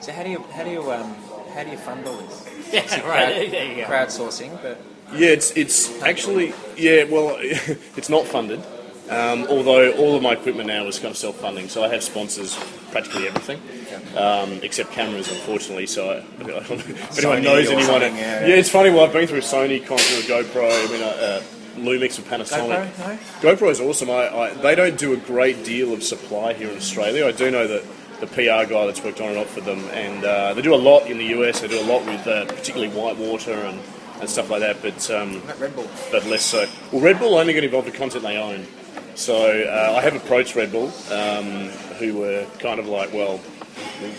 So 0.00 0.12
how 0.12 0.22
do 0.22 0.30
you 0.30 0.42
how 0.52 0.64
do 0.64 0.70
you 0.70 0.90
um, 0.90 1.14
how 1.54 1.64
do 1.64 1.70
you 1.70 1.78
fund 1.78 2.06
all 2.06 2.16
this? 2.16 2.48
Yeah, 2.70 2.82
right. 2.82 3.02
Crowd, 3.02 3.50
there 3.50 3.64
you 3.64 3.82
go. 3.82 3.90
Crowdsourcing, 3.90 4.62
but 4.62 4.80
yeah, 5.12 5.30
it's 5.30 5.50
it's 5.56 6.00
actually 6.02 6.54
yeah. 6.76 7.02
Well, 7.02 7.36
it's 7.40 8.08
not 8.08 8.26
funded. 8.26 8.64
Um, 9.10 9.48
although 9.48 9.90
all 9.94 10.14
of 10.14 10.22
my 10.22 10.34
equipment 10.34 10.68
now 10.68 10.86
is 10.86 11.00
kind 11.00 11.10
of 11.10 11.16
self-funding, 11.16 11.68
so 11.68 11.82
I 11.82 11.88
have 11.88 12.04
sponsors 12.04 12.56
practically 12.92 13.26
everything, 13.26 13.60
um, 14.16 14.60
except 14.62 14.92
cameras, 14.92 15.28
unfortunately. 15.28 15.86
So 15.86 16.10
I, 16.10 16.16
I 16.38 16.42
don't 16.44 16.46
know 16.46 16.86
if 16.86 17.18
anyone 17.18 17.42
knows 17.42 17.68
anyone. 17.70 18.02
Yeah, 18.02 18.46
yeah, 18.46 18.54
it's 18.54 18.70
funny. 18.70 18.90
Well, 18.90 19.04
I've 19.04 19.12
been 19.12 19.26
through 19.26 19.40
Sony, 19.40 19.84
Contour, 19.84 20.22
GoPro. 20.30 20.70
I 20.70 20.92
mean, 20.92 21.02
uh, 21.02 21.06
uh, 21.06 21.42
Lumix 21.76 22.18
and 22.18 22.26
Panasonic. 22.28 22.92
GoPro, 22.92 23.08
no? 23.08 23.56
GoPro 23.56 23.70
is 23.72 23.80
awesome. 23.80 24.10
I, 24.10 24.28
I, 24.28 24.54
they 24.54 24.76
don't 24.76 24.96
do 24.96 25.12
a 25.12 25.16
great 25.16 25.64
deal 25.64 25.92
of 25.92 26.04
supply 26.04 26.52
here 26.52 26.70
in 26.70 26.76
Australia. 26.76 27.26
I 27.26 27.32
do 27.32 27.50
know 27.50 27.66
that 27.66 27.84
the 28.20 28.26
PR 28.26 28.70
guy 28.70 28.86
that's 28.86 29.02
worked 29.02 29.20
on 29.20 29.30
and 29.30 29.38
off 29.38 29.50
for 29.50 29.62
them, 29.62 29.80
and 29.92 30.24
uh, 30.24 30.54
they 30.54 30.62
do 30.62 30.74
a 30.74 30.76
lot 30.76 31.06
in 31.10 31.18
the 31.18 31.24
US. 31.38 31.60
They 31.60 31.68
do 31.68 31.80
a 31.80 31.88
lot 31.90 32.04
with 32.06 32.26
uh, 32.26 32.44
particularly 32.46 32.88
whitewater 32.88 33.52
and, 33.52 33.80
and 34.20 34.28
stuff 34.28 34.50
like 34.50 34.60
that, 34.60 34.82
but 34.82 35.10
um, 35.10 35.42
Red 35.58 35.74
Bull, 35.74 35.88
but 36.12 36.24
less 36.26 36.44
so. 36.44 36.66
Well, 36.92 37.00
Red 37.00 37.18
Bull 37.18 37.34
only 37.34 37.52
get 37.52 37.64
involved 37.64 37.86
with 37.86 37.96
content 37.96 38.22
they 38.22 38.36
own. 38.36 38.66
So 39.14 39.34
uh, 39.36 39.94
I 39.96 40.02
have 40.02 40.14
approached 40.14 40.54
Red 40.54 40.70
Bull, 40.70 40.92
um, 41.10 41.68
who 41.98 42.18
were 42.18 42.46
kind 42.58 42.78
of 42.78 42.86
like, 42.86 43.12
well, 43.12 43.40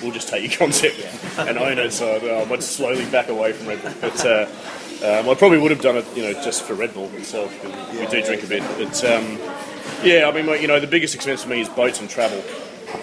we'll 0.01 0.11
just 0.11 0.27
take 0.27 0.49
your 0.49 0.57
concept 0.59 0.99
and 1.37 1.57
own 1.57 1.77
it. 1.77 1.91
So 1.91 2.17
uh, 2.17 2.43
I 2.43 2.49
might 2.49 2.63
slowly 2.63 3.05
back 3.09 3.29
away 3.29 3.53
from 3.53 3.67
Red 3.67 3.81
Bull, 3.81 3.93
but. 4.01 4.25
Uh, 4.25 4.47
um, 5.01 5.27
I 5.27 5.33
probably 5.33 5.57
would 5.57 5.71
have 5.71 5.81
done 5.81 5.97
it, 5.97 6.05
you 6.15 6.21
know, 6.21 6.33
just 6.43 6.61
for 6.61 6.75
Red 6.75 6.93
Bull 6.93 7.09
itself. 7.15 7.51
We 7.91 8.05
do 8.05 8.21
drink 8.21 8.43
a 8.43 8.45
bit, 8.45 8.61
but 8.77 9.03
um, 9.03 9.39
yeah, 10.03 10.29
I 10.29 10.31
mean, 10.31 10.45
you 10.61 10.67
know, 10.67 10.79
the 10.79 10.85
biggest 10.85 11.15
expense 11.15 11.41
for 11.41 11.49
me 11.49 11.59
is 11.59 11.69
boats 11.69 11.99
and 11.99 12.07
travel 12.07 12.43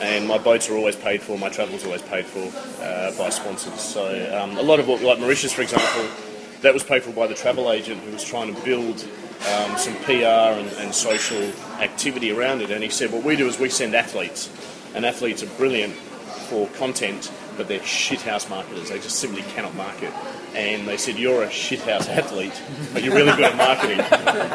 and 0.00 0.26
my 0.26 0.38
boats 0.38 0.68
are 0.68 0.76
always 0.76 0.96
paid 0.96 1.22
for, 1.22 1.38
my 1.38 1.48
travel's 1.48 1.84
always 1.84 2.02
paid 2.02 2.26
for 2.26 2.50
uh, 2.82 3.16
by 3.16 3.28
sponsors. 3.30 3.80
So 3.80 4.38
um, 4.38 4.56
a 4.58 4.62
lot 4.62 4.80
of 4.80 4.88
what, 4.88 5.02
like 5.02 5.18
Mauritius, 5.18 5.52
for 5.52 5.62
example, 5.62 6.08
that 6.62 6.74
was 6.74 6.82
paid 6.82 7.02
for 7.02 7.12
by 7.12 7.26
the 7.26 7.34
travel 7.34 7.70
agent 7.70 8.00
who 8.02 8.12
was 8.12 8.24
trying 8.24 8.54
to 8.54 8.60
build 8.62 9.06
um, 9.54 9.76
some 9.78 9.94
PR 10.04 10.58
and, 10.58 10.68
and, 10.78 10.94
social 10.94 11.42
activity 11.80 12.32
around 12.32 12.60
it. 12.60 12.70
And 12.70 12.82
he 12.82 12.90
said, 12.90 13.12
what 13.12 13.22
we 13.22 13.36
do 13.36 13.46
is 13.46 13.58
we 13.58 13.68
send 13.68 13.94
athletes, 13.94 14.50
and 14.94 15.06
athletes 15.06 15.42
are 15.42 15.56
brilliant 15.56 15.94
for 15.94 16.66
content, 16.70 17.30
but 17.56 17.68
they're 17.68 17.78
shithouse 17.80 18.50
marketers. 18.50 18.88
They 18.88 18.98
just 18.98 19.20
simply 19.20 19.42
cannot 19.42 19.74
market 19.76 20.12
and 20.58 20.86
they 20.86 20.96
said, 20.96 21.16
You're 21.16 21.44
a 21.44 21.48
shithouse 21.48 22.08
athlete, 22.08 22.60
but 22.92 23.02
you're 23.02 23.14
really 23.14 23.30
good 23.32 23.44
at 23.44 23.56
marketing. 23.56 23.98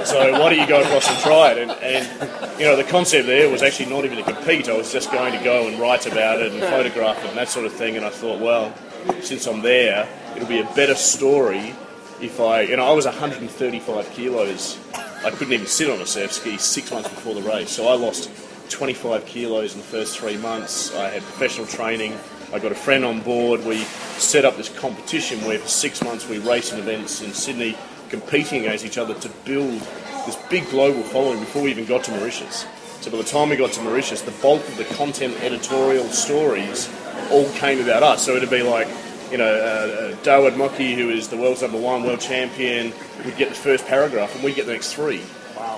So 0.06 0.32
why 0.34 0.50
don't 0.50 0.60
you 0.60 0.68
go 0.68 0.82
across 0.82 1.10
and 1.10 1.20
try 1.20 1.52
it? 1.54 1.58
And, 1.58 1.72
and, 1.72 2.60
you 2.60 2.66
know, 2.66 2.76
the 2.76 2.84
concept 2.84 3.26
there 3.26 3.50
was 3.50 3.64
actually 3.64 3.90
not 3.90 4.06
even 4.06 4.18
to 4.18 4.24
compete. 4.24 4.70
I 4.70 4.78
was 4.78 4.92
just 4.92 5.12
going 5.12 5.38
to 5.38 5.44
go 5.44 5.68
and 5.68 5.80
write 5.80 6.06
about 6.06 6.42
it 6.42 6.52
and 6.52 6.62
photograph 6.62 7.24
it 7.24 7.30
and 7.30 7.38
that 7.38 7.50
sort 7.50 7.66
of 7.66 7.74
thing. 7.74 7.96
And 7.96 8.06
I 8.06 8.10
thought, 8.10 8.40
well, 8.40 8.74
since 9.22 9.48
I'm 9.48 9.62
there, 9.62 10.08
it'll 10.36 10.48
be 10.48 10.60
a 10.60 10.70
better 10.76 10.96
story 10.96 11.74
if 12.22 12.40
I, 12.40 12.62
you 12.62 12.78
know, 12.78 12.86
I 12.86 12.92
was 12.92 13.06
135 13.06 14.12
kilos 14.12 14.78
I 15.24 15.32
couldn't 15.32 15.54
even 15.54 15.68
sit 15.68 15.90
on 15.90 16.02
a 16.02 16.06
surf 16.06 16.34
ski 16.34 16.58
six 16.58 16.92
months 16.92 17.08
before 17.08 17.34
the 17.34 17.42
race. 17.44 17.70
So 17.70 17.88
I 17.88 17.96
lost 17.96 18.30
25 18.70 19.26
kilos 19.26 19.74
in 19.74 19.80
the 19.80 19.86
first 19.86 20.20
three 20.20 20.36
months. 20.36 20.94
I 20.94 21.08
had 21.12 21.22
professional 21.22 21.66
training. 21.66 22.18
I 22.54 22.60
got 22.60 22.72
a 22.72 22.76
friend 22.76 23.04
on 23.04 23.22
board. 23.22 23.66
We 23.66 23.78
set 24.20 24.46
up 24.46 24.58
this 24.58 24.70
competition 24.70 25.44
where 25.44 25.58
for 25.58 25.68
six 25.68 26.04
months 26.04 26.30
we 26.30 26.38
raced 26.38 26.72
in 26.72 26.78
events 26.78 27.20
in 27.24 27.34
Sydney, 27.34 27.76
competing 28.10 28.62
against 28.62 28.86
each 28.86 29.00
other 29.00 29.16
to 29.16 29.30
build 29.44 29.82
this 30.28 30.38
big 30.52 30.70
global 30.70 31.02
following 31.02 31.40
before 31.40 31.64
we 31.64 31.72
even 31.72 31.86
got 31.86 32.04
to 32.04 32.12
Mauritius. 32.12 32.68
So 33.02 33.10
by 33.10 33.18
the 33.18 33.24
time 33.24 33.50
we 33.50 33.56
got 33.56 33.72
to 33.72 33.82
Mauritius, 33.82 34.22
the 34.22 34.32
bulk 34.44 34.62
of 34.68 34.78
the 34.78 34.86
content 34.86 35.36
editorial 35.42 36.08
stories 36.10 36.94
all 37.32 37.50
came 37.54 37.82
about 37.82 38.04
us. 38.04 38.24
So 38.24 38.36
it'd 38.36 38.52
be 38.52 38.62
like, 38.62 38.88
you 39.32 39.40
know, 39.40 39.52
uh, 39.52 40.12
uh, 40.14 40.16
Dawid 40.24 40.56
Mocke, 40.56 40.96
who 40.96 41.10
is 41.10 41.30
the 41.30 41.38
world's 41.38 41.64
number 41.64 41.80
one 41.80 42.04
world 42.04 42.20
champion, 42.22 42.94
would 43.26 43.36
get 43.36 43.50
the 43.50 43.56
first 43.56 43.88
paragraph, 43.88 44.34
and 44.36 44.44
we'd 44.44 44.56
get 44.56 44.68
the 44.68 44.74
next 44.74 44.94
three 44.94 45.24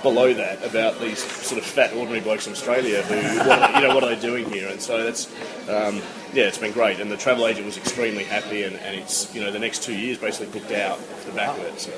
below 0.02 0.32
that 0.34 0.64
about 0.64 1.00
these 1.00 1.18
sort 1.18 1.58
of 1.60 1.66
fat 1.66 1.92
ordinary 1.94 2.20
blokes 2.20 2.44
from 2.44 2.52
Australia 2.52 3.02
who, 3.02 3.16
what, 3.48 3.74
you 3.74 3.86
know, 3.86 3.94
what 3.94 4.04
are 4.04 4.14
they 4.14 4.20
doing 4.20 4.48
here? 4.50 4.68
And 4.68 4.80
so 4.80 5.02
that's, 5.02 5.26
um, 5.68 6.02
yeah, 6.32 6.44
it's 6.44 6.58
been 6.58 6.72
great. 6.72 7.00
And 7.00 7.10
the 7.10 7.16
travel 7.16 7.46
agent 7.46 7.66
was 7.66 7.76
extremely 7.76 8.24
happy, 8.24 8.62
and, 8.64 8.76
and 8.76 8.96
it's, 8.96 9.34
you 9.34 9.40
know, 9.40 9.50
the 9.50 9.58
next 9.58 9.82
two 9.82 9.96
years 9.96 10.18
basically 10.18 10.58
booked 10.58 10.72
out 10.72 10.98
the 11.24 11.32
back 11.32 11.56
of 11.56 11.64
it. 11.64 11.80
So. 11.80 11.92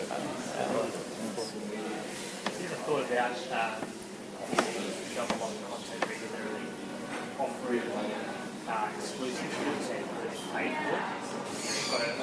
for. 10.88 10.98
But 11.90 12.18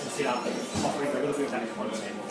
consider 0.00 0.28
offering 0.28 1.10
a 1.10 1.14
little 1.14 1.32
bit 1.32 1.44
of 1.46 1.50
that 1.52 1.74
content 1.74 2.27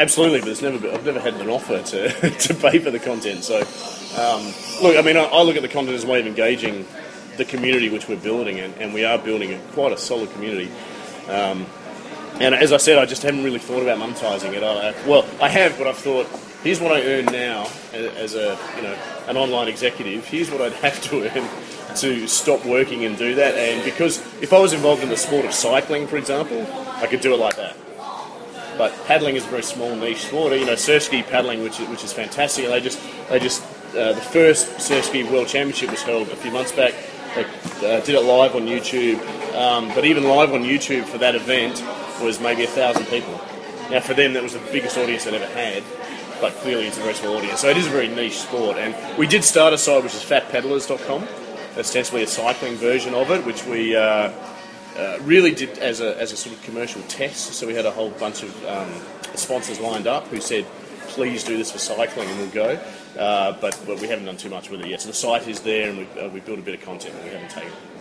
Absolutely, 0.00 0.40
but 0.40 0.48
it's 0.48 0.62
never 0.62 0.78
been, 0.78 0.94
I've 0.94 1.04
never 1.04 1.20
had 1.20 1.34
an 1.34 1.50
offer 1.50 1.82
to, 1.82 2.30
to 2.38 2.54
pay 2.54 2.78
for 2.78 2.90
the 2.90 2.98
content. 2.98 3.44
So, 3.44 3.58
um, 4.18 4.46
look, 4.82 4.96
I 4.96 5.02
mean, 5.02 5.18
I, 5.18 5.24
I 5.24 5.42
look 5.42 5.56
at 5.56 5.62
the 5.62 5.68
content 5.68 5.94
as 5.94 6.04
a 6.04 6.06
way 6.06 6.20
of 6.20 6.26
engaging 6.26 6.86
the 7.36 7.44
community 7.44 7.90
which 7.90 8.08
we're 8.08 8.16
building, 8.16 8.60
and, 8.60 8.74
and 8.78 8.94
we 8.94 9.04
are 9.04 9.18
building 9.18 9.52
a, 9.52 9.58
quite 9.72 9.92
a 9.92 9.98
solid 9.98 10.32
community. 10.32 10.70
Um, 11.28 11.66
and 12.40 12.54
as 12.54 12.72
I 12.72 12.78
said, 12.78 12.96
I 12.96 13.04
just 13.04 13.22
haven't 13.22 13.44
really 13.44 13.58
thought 13.58 13.82
about 13.82 13.98
monetizing 13.98 14.54
it. 14.54 14.62
I, 14.62 14.94
well, 15.06 15.28
I 15.38 15.50
have, 15.50 15.76
but 15.76 15.86
I've 15.86 15.98
thought, 15.98 16.26
here's 16.62 16.80
what 16.80 16.92
I 16.92 17.02
earn 17.02 17.26
now 17.26 17.68
as 17.92 18.34
a 18.34 18.58
you 18.76 18.82
know 18.82 18.96
an 19.28 19.36
online 19.36 19.68
executive. 19.68 20.24
Here's 20.26 20.50
what 20.50 20.62
I'd 20.62 20.72
have 20.84 20.98
to 21.10 21.28
earn 21.28 21.96
to 21.96 22.26
stop 22.26 22.64
working 22.64 23.04
and 23.04 23.18
do 23.18 23.34
that. 23.34 23.54
And 23.54 23.84
because 23.84 24.18
if 24.40 24.54
I 24.54 24.58
was 24.58 24.72
involved 24.72 25.02
in 25.02 25.10
the 25.10 25.16
sport 25.18 25.44
of 25.44 25.52
cycling, 25.52 26.06
for 26.06 26.16
example, 26.16 26.66
I 26.72 27.06
could 27.06 27.20
do 27.20 27.34
it 27.34 27.38
like 27.38 27.56
that. 27.56 27.76
But 28.80 28.96
paddling 29.04 29.36
is 29.36 29.44
a 29.44 29.48
very 29.50 29.62
small 29.62 29.94
niche 29.94 30.22
sport. 30.22 30.54
You 30.54 30.64
know, 30.64 30.74
surf 30.74 31.02
ski 31.02 31.22
paddling, 31.22 31.62
which 31.62 31.78
is, 31.80 31.88
which 31.90 32.02
is 32.02 32.14
fantastic. 32.14 32.64
And 32.64 32.72
they 32.72 32.80
just 32.80 32.98
they 33.28 33.38
just 33.38 33.62
uh, 33.90 34.14
the 34.14 34.22
first 34.22 34.80
surf 34.80 35.04
ski 35.04 35.22
world 35.22 35.48
championship 35.48 35.90
was 35.90 36.00
held 36.00 36.28
a 36.28 36.36
few 36.36 36.50
months 36.50 36.72
back. 36.72 36.94
They 37.34 37.44
uh, 37.44 38.00
did 38.00 38.14
it 38.14 38.22
live 38.22 38.56
on 38.56 38.62
YouTube. 38.62 39.20
Um, 39.54 39.88
but 39.88 40.06
even 40.06 40.24
live 40.24 40.54
on 40.54 40.62
YouTube 40.62 41.04
for 41.04 41.18
that 41.18 41.34
event 41.34 41.84
was 42.22 42.40
maybe 42.40 42.64
a 42.64 42.68
thousand 42.68 43.04
people. 43.08 43.38
Now, 43.90 44.00
for 44.00 44.14
them, 44.14 44.32
that 44.32 44.42
was 44.42 44.54
the 44.54 44.62
biggest 44.72 44.96
audience 44.96 45.24
they'd 45.24 45.34
ever 45.34 45.52
had, 45.52 45.82
but 46.40 46.54
clearly 46.54 46.86
it's 46.86 46.96
a 46.96 47.02
very 47.02 47.12
small 47.12 47.36
audience. 47.36 47.60
So 47.60 47.68
it 47.68 47.76
is 47.76 47.86
a 47.86 47.90
very 47.90 48.08
niche 48.08 48.38
sport. 48.38 48.78
And 48.78 48.96
we 49.18 49.26
did 49.26 49.44
start 49.44 49.74
a 49.74 49.78
site 49.78 50.02
which 50.02 50.14
is 50.14 50.24
fatpaddlers.com, 50.24 51.28
ostensibly 51.76 52.22
a 52.22 52.26
cycling 52.26 52.76
version 52.76 53.12
of 53.12 53.30
it, 53.30 53.44
which 53.44 53.62
we 53.66 53.94
uh, 53.94 54.32
uh, 54.96 55.18
really 55.22 55.52
did 55.52 55.78
as 55.78 56.00
a, 56.00 56.18
as 56.20 56.32
a 56.32 56.36
sort 56.36 56.56
of 56.56 56.62
commercial 56.62 57.02
test. 57.02 57.52
So 57.54 57.66
we 57.66 57.74
had 57.74 57.86
a 57.86 57.90
whole 57.90 58.10
bunch 58.10 58.42
of 58.42 58.66
um, 58.66 58.92
sponsors 59.34 59.80
lined 59.80 60.06
up 60.06 60.26
who 60.28 60.40
said, 60.40 60.66
please 61.08 61.44
do 61.44 61.56
this 61.56 61.70
for 61.72 61.78
cycling 61.78 62.28
and 62.28 62.38
we'll 62.38 62.50
go. 62.50 62.80
Uh, 63.18 63.52
but, 63.60 63.78
but 63.86 64.00
we 64.00 64.08
haven't 64.08 64.26
done 64.26 64.36
too 64.36 64.48
much 64.50 64.70
with 64.70 64.80
it 64.80 64.88
yet. 64.88 65.00
So 65.00 65.08
the 65.08 65.14
site 65.14 65.48
is 65.48 65.60
there 65.60 65.88
and 65.88 65.98
we've, 65.98 66.16
uh, 66.16 66.28
we've 66.32 66.44
built 66.44 66.58
a 66.58 66.62
bit 66.62 66.74
of 66.74 66.82
content 66.82 67.14
that 67.14 67.24
we 67.24 67.30
haven't 67.30 67.50
taken. 67.50 67.72
It. 67.72 68.00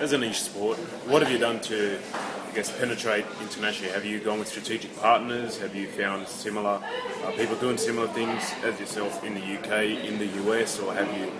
As 0.00 0.12
a 0.12 0.18
niche 0.18 0.40
sport, 0.40 0.78
what 1.06 1.22
have 1.22 1.30
you 1.30 1.38
done 1.38 1.60
to, 1.62 1.98
I 2.14 2.54
guess, 2.54 2.76
penetrate 2.78 3.26
internationally? 3.42 3.92
Have 3.92 4.04
you 4.04 4.18
gone 4.18 4.38
with 4.38 4.48
strategic 4.48 4.96
partners? 4.96 5.58
Have 5.58 5.74
you 5.74 5.88
found 5.88 6.26
similar 6.26 6.80
uh, 7.24 7.30
people 7.32 7.56
doing 7.56 7.76
similar 7.76 8.08
things 8.08 8.50
as 8.64 8.80
yourself 8.80 9.22
in 9.24 9.34
the 9.34 9.40
UK, 9.58 10.04
in 10.04 10.18
the 10.18 10.26
US, 10.50 10.80
or 10.80 10.94
have 10.94 11.06
you 11.18 11.30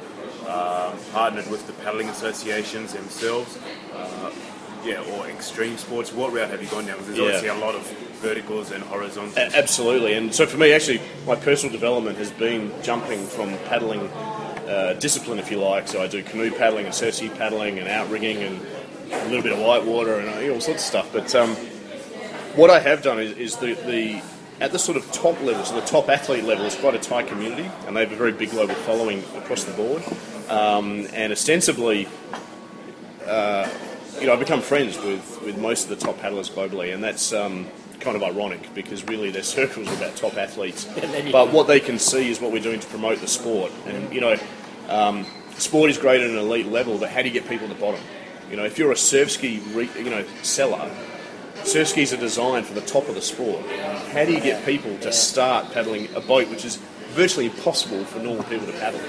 um, 0.50 0.98
partnered 1.12 1.50
with 1.50 1.66
the 1.66 1.72
paddling 1.84 2.08
associations 2.08 2.92
themselves? 2.92 3.58
Uh, 3.94 4.30
yeah, 4.84 5.02
or 5.12 5.26
extreme 5.26 5.76
sports. 5.76 6.12
What 6.12 6.32
route 6.32 6.48
have 6.50 6.62
you 6.62 6.68
gone 6.68 6.86
down? 6.86 6.98
Because 6.98 7.14
there's 7.16 7.18
Yeah. 7.18 7.24
obviously 7.36 7.48
a 7.48 7.64
lot 7.66 7.74
of 7.74 7.82
verticals 8.22 8.70
and 8.70 8.82
horizontals. 8.84 9.36
A- 9.36 9.56
absolutely, 9.56 10.14
and 10.14 10.34
so 10.34 10.46
for 10.46 10.56
me, 10.56 10.72
actually, 10.72 11.00
my 11.26 11.36
personal 11.36 11.72
development 11.72 12.16
has 12.18 12.30
been 12.30 12.72
jumping 12.82 13.24
from 13.26 13.56
paddling 13.68 14.08
uh, 14.68 14.94
discipline, 14.94 15.38
if 15.38 15.50
you 15.50 15.58
like. 15.58 15.88
So 15.88 16.00
I 16.02 16.06
do 16.06 16.22
canoe 16.22 16.50
paddling 16.50 16.86
and 16.86 16.94
surf 16.94 17.20
paddling 17.36 17.78
and 17.78 17.88
outrigging 17.88 18.38
and 18.38 18.60
a 19.12 19.24
little 19.24 19.42
bit 19.42 19.52
of 19.52 19.58
whitewater 19.58 20.14
and 20.20 20.28
uh, 20.28 20.54
all 20.54 20.60
sorts 20.60 20.82
of 20.82 20.86
stuff. 20.86 21.10
But 21.12 21.34
um, 21.34 21.56
what 22.54 22.70
I 22.70 22.78
have 22.78 23.02
done 23.02 23.18
is, 23.18 23.36
is 23.36 23.56
the, 23.56 23.74
the 23.74 24.22
at 24.60 24.72
the 24.72 24.78
sort 24.78 24.96
of 24.96 25.10
top 25.12 25.40
level, 25.42 25.64
so 25.64 25.74
the 25.74 25.86
top 25.86 26.08
athlete 26.08 26.44
level, 26.44 26.64
is 26.66 26.76
quite 26.76 26.94
a 26.94 26.98
tight 26.98 27.26
community, 27.26 27.68
and 27.86 27.96
they 27.96 28.00
have 28.00 28.12
a 28.12 28.16
very 28.16 28.32
big 28.32 28.50
global 28.50 28.74
following 28.74 29.24
across 29.36 29.64
the 29.64 29.72
board. 29.72 30.02
Um, 30.50 31.06
and 31.12 31.32
ostensibly, 31.32 32.08
uh, 33.24 33.68
you 34.20 34.26
know, 34.26 34.32
I've 34.32 34.40
become 34.40 34.60
friends 34.60 34.98
with, 34.98 35.40
with 35.42 35.56
most 35.56 35.84
of 35.84 35.90
the 35.90 35.96
top 35.96 36.18
paddlers 36.18 36.50
globally, 36.50 36.92
and 36.92 37.02
that's 37.02 37.32
um, 37.32 37.68
kind 38.00 38.16
of 38.16 38.22
ironic 38.22 38.74
because 38.74 39.04
really 39.04 39.30
their 39.30 39.42
circles 39.58 39.88
are 39.88 39.94
about 39.94 40.16
top 40.16 40.36
athletes. 40.36 40.86
But 41.30 41.52
what 41.52 41.68
they 41.68 41.78
can 41.78 41.98
see 41.98 42.30
is 42.30 42.40
what 42.40 42.52
we're 42.52 42.62
doing 42.62 42.80
to 42.80 42.86
promote 42.88 43.20
the 43.20 43.28
sport. 43.28 43.70
And, 43.86 44.12
you 44.12 44.20
know, 44.20 44.36
um, 44.88 45.24
sport 45.56 45.88
is 45.90 45.98
great 45.98 46.20
at 46.20 46.28
an 46.28 46.36
elite 46.36 46.66
level, 46.66 46.98
but 46.98 47.10
how 47.10 47.22
do 47.22 47.28
you 47.28 47.34
get 47.34 47.48
people 47.48 47.68
to 47.68 47.74
the 47.74 47.80
bottom? 47.80 48.00
You 48.50 48.56
know, 48.56 48.64
if 48.64 48.76
you're 48.76 48.90
a 48.90 48.96
surf 48.96 49.30
ski, 49.30 49.62
re, 49.72 49.88
you 49.96 50.10
know, 50.10 50.24
seller, 50.42 50.90
surf 51.62 51.88
skis 51.88 52.12
are 52.12 52.16
designed 52.16 52.66
for 52.66 52.74
the 52.74 52.80
top 52.80 53.08
of 53.08 53.14
the 53.14 53.22
sport. 53.22 53.64
How 54.12 54.24
do 54.24 54.32
you 54.32 54.40
get 54.40 54.64
people 54.66 54.98
to 54.98 55.12
start 55.12 55.72
paddling 55.72 56.12
a 56.16 56.20
boat 56.20 56.48
which 56.48 56.64
is 56.64 56.76
virtually 57.10 57.46
impossible 57.46 58.04
for 58.04 58.18
normal 58.18 58.42
people 58.44 58.66
to 58.66 58.72
paddle? 58.72 59.00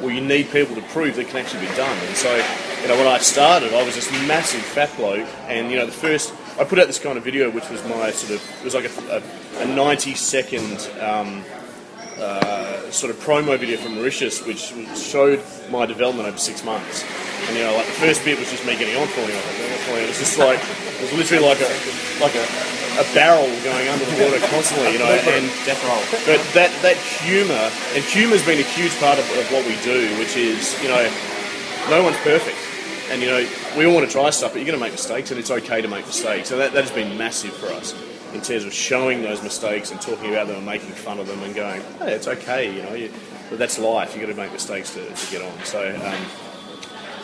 Well, 0.00 0.10
you 0.10 0.20
need 0.20 0.50
people 0.50 0.74
to 0.74 0.82
prove 0.82 1.16
that 1.16 1.22
it 1.22 1.28
can 1.28 1.38
actually 1.38 1.66
be 1.66 1.74
done. 1.74 1.96
And 2.06 2.16
so, 2.16 2.34
you 2.82 2.88
know, 2.88 2.96
when 2.96 3.06
I 3.06 3.18
started, 3.18 3.74
I 3.74 3.82
was 3.82 3.94
this 3.94 4.10
massive 4.26 4.62
fat 4.62 4.94
bloke, 4.96 5.28
and 5.46 5.70
you 5.70 5.76
know, 5.76 5.86
the 5.86 5.92
first 5.92 6.32
I 6.58 6.64
put 6.64 6.78
out 6.78 6.86
this 6.86 6.98
kind 6.98 7.16
of 7.16 7.24
video, 7.24 7.50
which 7.50 7.68
was 7.70 7.82
my 7.84 8.10
sort 8.10 8.40
of 8.40 8.60
it 8.60 8.64
was 8.64 8.74
like 8.74 8.84
a, 8.84 9.22
a, 9.58 9.62
a 9.62 9.66
90 9.66 10.14
second 10.14 10.90
um, 11.00 11.44
uh, 12.20 12.90
sort 12.90 13.10
of 13.14 13.18
promo 13.22 13.58
video 13.58 13.76
from 13.78 13.94
Mauritius, 13.96 14.44
which 14.44 14.72
showed 14.96 15.40
my 15.70 15.86
development 15.86 16.28
over 16.28 16.38
six 16.38 16.64
months. 16.64 17.04
And 17.48 17.56
you 17.56 17.64
know, 17.64 17.74
like 17.74 17.86
the 17.86 17.98
first 17.98 18.24
bit 18.24 18.38
was 18.38 18.50
just 18.50 18.64
me 18.66 18.76
getting 18.76 18.96
on 19.00 19.08
falling 19.08 19.34
off. 19.34 19.88
It 19.88 20.06
was 20.06 20.18
just 20.18 20.38
like 20.38 20.60
it 20.60 21.02
was 21.02 21.12
literally 21.12 21.44
like 21.44 21.60
a 21.60 21.70
like 22.20 22.34
a, 22.36 22.44
a 23.00 23.06
barrel 23.16 23.48
going 23.64 23.88
under 23.88 24.04
the 24.04 24.16
water 24.22 24.38
constantly, 24.52 24.92
you 24.92 24.98
know. 24.98 25.08
And 25.08 25.48
Death 25.64 25.80
roll. 25.88 26.02
but 26.28 26.38
that 26.54 26.70
that 26.82 26.96
humour 27.24 27.72
and 27.96 28.04
humour's 28.04 28.44
been 28.44 28.60
a 28.60 28.68
huge 28.76 28.94
part 29.00 29.18
of, 29.18 29.24
of 29.38 29.50
what 29.50 29.64
we 29.66 29.80
do, 29.82 30.06
which 30.18 30.36
is 30.36 30.76
you 30.82 30.88
know, 30.88 31.02
no 31.88 32.04
one's 32.04 32.18
perfect. 32.18 32.58
And 33.10 33.22
you 33.22 33.28
know, 33.28 33.42
we 33.76 33.86
all 33.86 33.94
want 33.94 34.06
to 34.06 34.12
try 34.12 34.30
stuff, 34.30 34.52
but 34.52 34.58
you're 34.58 34.66
going 34.70 34.78
to 34.78 34.84
make 34.84 34.92
mistakes, 34.92 35.32
and 35.32 35.40
it's 35.40 35.50
okay 35.50 35.80
to 35.80 35.88
make 35.88 36.06
mistakes. 36.06 36.48
So 36.48 36.58
that, 36.58 36.72
that 36.74 36.84
has 36.84 36.92
been 36.92 37.18
massive 37.18 37.52
for 37.52 37.66
us 37.66 37.92
in 38.32 38.40
terms 38.40 38.64
of 38.64 38.72
showing 38.72 39.22
those 39.22 39.42
mistakes 39.42 39.90
and 39.90 40.00
talking 40.00 40.30
about 40.30 40.46
them 40.46 40.56
and 40.56 40.66
making 40.66 40.90
fun 40.90 41.18
of 41.18 41.26
them 41.26 41.42
and 41.42 41.54
going, 41.54 41.80
hey, 41.98 42.12
it's 42.12 42.28
okay, 42.28 42.74
you 42.74 42.82
know, 42.82 42.94
you, 42.94 43.12
but 43.48 43.58
that's 43.58 43.78
life. 43.78 44.14
You've 44.14 44.26
got 44.26 44.32
to 44.32 44.40
make 44.40 44.52
mistakes 44.52 44.94
to, 44.94 45.04
to 45.04 45.30
get 45.30 45.42
on. 45.42 45.64
So, 45.64 45.94
um, 46.04 46.26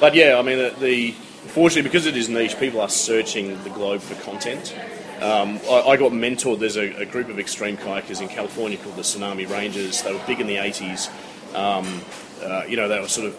but 0.00 0.14
yeah, 0.14 0.38
I 0.38 0.42
mean, 0.42 0.58
the, 0.58 0.74
the 0.80 1.08
unfortunately 1.44 1.82
because 1.82 2.06
it 2.06 2.16
is 2.16 2.28
niche, 2.28 2.58
people 2.58 2.80
are 2.80 2.88
searching 2.88 3.62
the 3.62 3.70
globe 3.70 4.00
for 4.00 4.20
content. 4.22 4.74
Um, 5.20 5.60
I, 5.70 5.82
I 5.82 5.96
got 5.96 6.12
mentored. 6.12 6.58
There's 6.58 6.76
a, 6.76 6.92
a 6.96 7.06
group 7.06 7.28
of 7.28 7.38
extreme 7.38 7.76
kayakers 7.76 8.20
in 8.20 8.28
California 8.28 8.76
called 8.76 8.96
the 8.96 9.02
Tsunami 9.02 9.48
Rangers. 9.48 10.02
They 10.02 10.12
were 10.12 10.20
big 10.26 10.40
in 10.40 10.46
the 10.46 10.56
80s. 10.56 11.08
Um, 11.54 12.02
uh, 12.42 12.64
you 12.68 12.76
know, 12.76 12.88
they 12.88 13.00
were 13.00 13.08
sort 13.08 13.28
of 13.28 13.34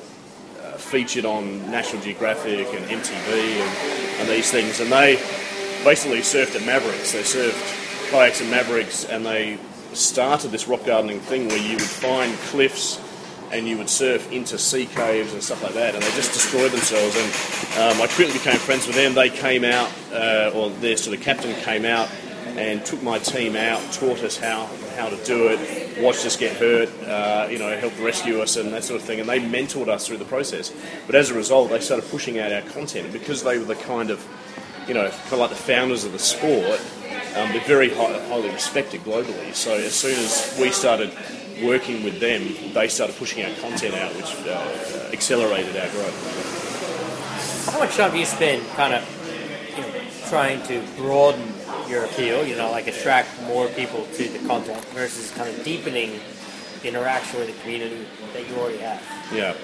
uh, 0.64 0.78
featured 0.78 1.26
on 1.26 1.70
National 1.70 2.02
Geographic 2.02 2.68
and 2.68 2.86
MTV 2.86 3.32
and, 3.32 4.22
and 4.22 4.30
these 4.30 4.50
things. 4.50 4.80
And 4.80 4.92
they 4.92 5.18
basically 5.84 6.20
surfed 6.20 6.56
at 6.56 6.66
Mavericks. 6.66 7.14
They 7.14 7.22
surfed 7.22 8.10
kayaks 8.10 8.42
at 8.42 8.50
Mavericks, 8.50 9.06
and 9.06 9.26
they 9.26 9.58
started 9.94 10.52
this 10.52 10.68
rock 10.68 10.86
gardening 10.86 11.20
thing 11.20 11.48
where 11.48 11.58
you 11.58 11.74
would 11.74 11.82
find 11.82 12.34
cliffs 12.50 13.02
and 13.52 13.68
you 13.68 13.78
would 13.78 13.90
surf 13.90 14.30
into 14.32 14.58
sea 14.58 14.86
caves 14.86 15.34
and 15.34 15.42
stuff 15.42 15.64
like 15.64 15.74
that, 15.74 15.96
and 15.96 16.04
they 16.04 16.12
just 16.12 16.34
destroyed 16.34 16.72
themselves. 16.72 17.16
And 17.16 17.96
um, 17.96 18.02
I 18.02 18.08
quickly 18.08 18.34
became 18.34 18.58
friends 18.58 18.86
with 18.88 18.96
them. 18.96 19.14
They 19.14 19.30
came 19.30 19.64
out, 19.64 19.92
uh, 20.12 20.52
or 20.54 20.70
their 20.70 20.98
sort 20.98 21.18
of 21.18 21.24
captain 21.24 21.54
came 21.62 21.86
out 21.86 22.10
and 22.58 22.84
took 22.86 23.02
my 23.04 23.20
team 23.20 23.56
out, 23.56 23.82
taught 23.94 24.20
us 24.24 24.38
how 24.38 24.68
how 24.98 25.10
to 25.10 25.24
do 25.26 25.50
it, 25.50 26.02
watched 26.02 26.26
us 26.26 26.36
get 26.36 26.58
hurt, 26.58 26.90
uh, 27.04 27.48
you 27.52 27.60
know, 27.60 27.78
helped 27.78 28.00
rescue 28.00 28.42
us 28.42 28.56
and 28.56 28.74
that 28.74 28.84
sort 28.84 29.00
of 29.00 29.06
thing. 29.06 29.20
And 29.20 29.30
they 29.30 29.40
mentored 29.40 29.90
us 29.90 30.08
through 30.08 30.18
the 30.18 30.26
process. 30.26 30.74
But 31.06 31.14
as 31.14 31.30
a 31.30 31.36
result, 31.36 31.70
they 31.70 31.80
started 31.80 32.10
pushing 32.10 32.40
out 32.40 32.52
our 32.52 32.64
content 32.64 33.14
because 33.14 33.44
they 33.44 33.60
were 33.60 33.66
the 33.66 33.76
kind 33.76 34.10
of 34.10 34.26
you 34.88 34.94
know, 34.94 35.10
kind 35.10 35.34
of 35.34 35.40
like 35.40 35.50
the 35.50 35.56
founders 35.56 36.06
of 36.06 36.12
the 36.14 36.20
sport, 36.20 36.80
um, 37.36 37.52
they're 37.52 37.62
very 37.62 37.90
high, 37.90 38.20
highly 38.28 38.50
respected 38.50 39.02
globally. 39.02 39.54
So 39.54 39.74
as 39.74 39.94
soon 39.94 40.18
as 40.18 40.58
we 40.60 40.72
started 40.72 41.12
working 41.64 42.04
with 42.04 42.20
them, 42.20 42.74
they 42.74 42.88
started 42.88 43.16
pushing 43.18 43.44
our 43.44 43.54
content 43.56 43.96
out, 43.96 44.16
which 44.16 44.34
uh, 44.48 45.10
accelerated 45.14 45.76
our 45.76 45.90
growth. 45.90 47.70
How 47.72 47.80
much 47.80 47.96
time 47.96 48.12
do 48.12 48.18
you 48.18 48.26
spend 48.26 48.66
kind 48.70 48.94
of 48.94 49.04
you 49.76 49.82
know, 49.84 50.02
trying 50.30 50.64
to 50.64 50.82
broaden 50.96 51.54
your 51.90 52.06
appeal, 52.06 52.46
you 52.46 52.56
know, 52.56 52.72
like 52.72 52.88
attract 52.88 53.30
more 53.44 53.68
people 53.70 54.06
to 54.14 54.30
the 54.30 54.40
content 54.48 54.84
versus 54.86 55.32
kind 55.32 55.50
of 55.50 55.64
deepening 55.64 56.20
the 56.82 56.88
interaction 56.88 57.40
with 57.40 57.54
the 57.54 57.62
community 57.62 58.06
that 58.34 58.48
you 58.48 58.56
already 58.56 58.78
have? 58.78 59.02
Yeah. 59.34 59.56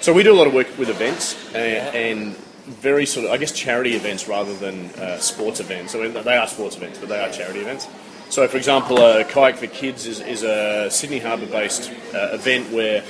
So 0.00 0.12
we 0.12 0.22
do 0.22 0.32
a 0.32 0.34
lot 0.36 0.46
of 0.46 0.54
work 0.54 0.66
with 0.78 0.88
events 0.88 1.36
and, 1.54 1.94
and 1.94 2.36
very 2.64 3.06
sort 3.06 3.26
of, 3.26 3.32
I 3.32 3.36
guess, 3.36 3.52
charity 3.52 3.94
events 3.94 4.28
rather 4.28 4.54
than 4.54 4.86
uh, 4.90 5.18
sports 5.18 5.60
events. 5.60 5.94
I 5.94 5.98
mean, 5.98 6.12
they 6.12 6.36
are 6.36 6.46
sports 6.46 6.76
events, 6.76 6.98
but 6.98 7.08
they 7.08 7.20
are 7.20 7.30
charity 7.30 7.60
events. 7.60 7.88
So, 8.30 8.46
for 8.48 8.56
example, 8.56 8.98
uh, 8.98 9.24
Kayak 9.24 9.56
for 9.56 9.66
Kids 9.66 10.06
is, 10.06 10.20
is 10.20 10.42
a 10.42 10.90
Sydney 10.90 11.18
Harbour-based 11.18 11.90
uh, 12.14 12.30
event 12.32 12.72
where 12.72 13.04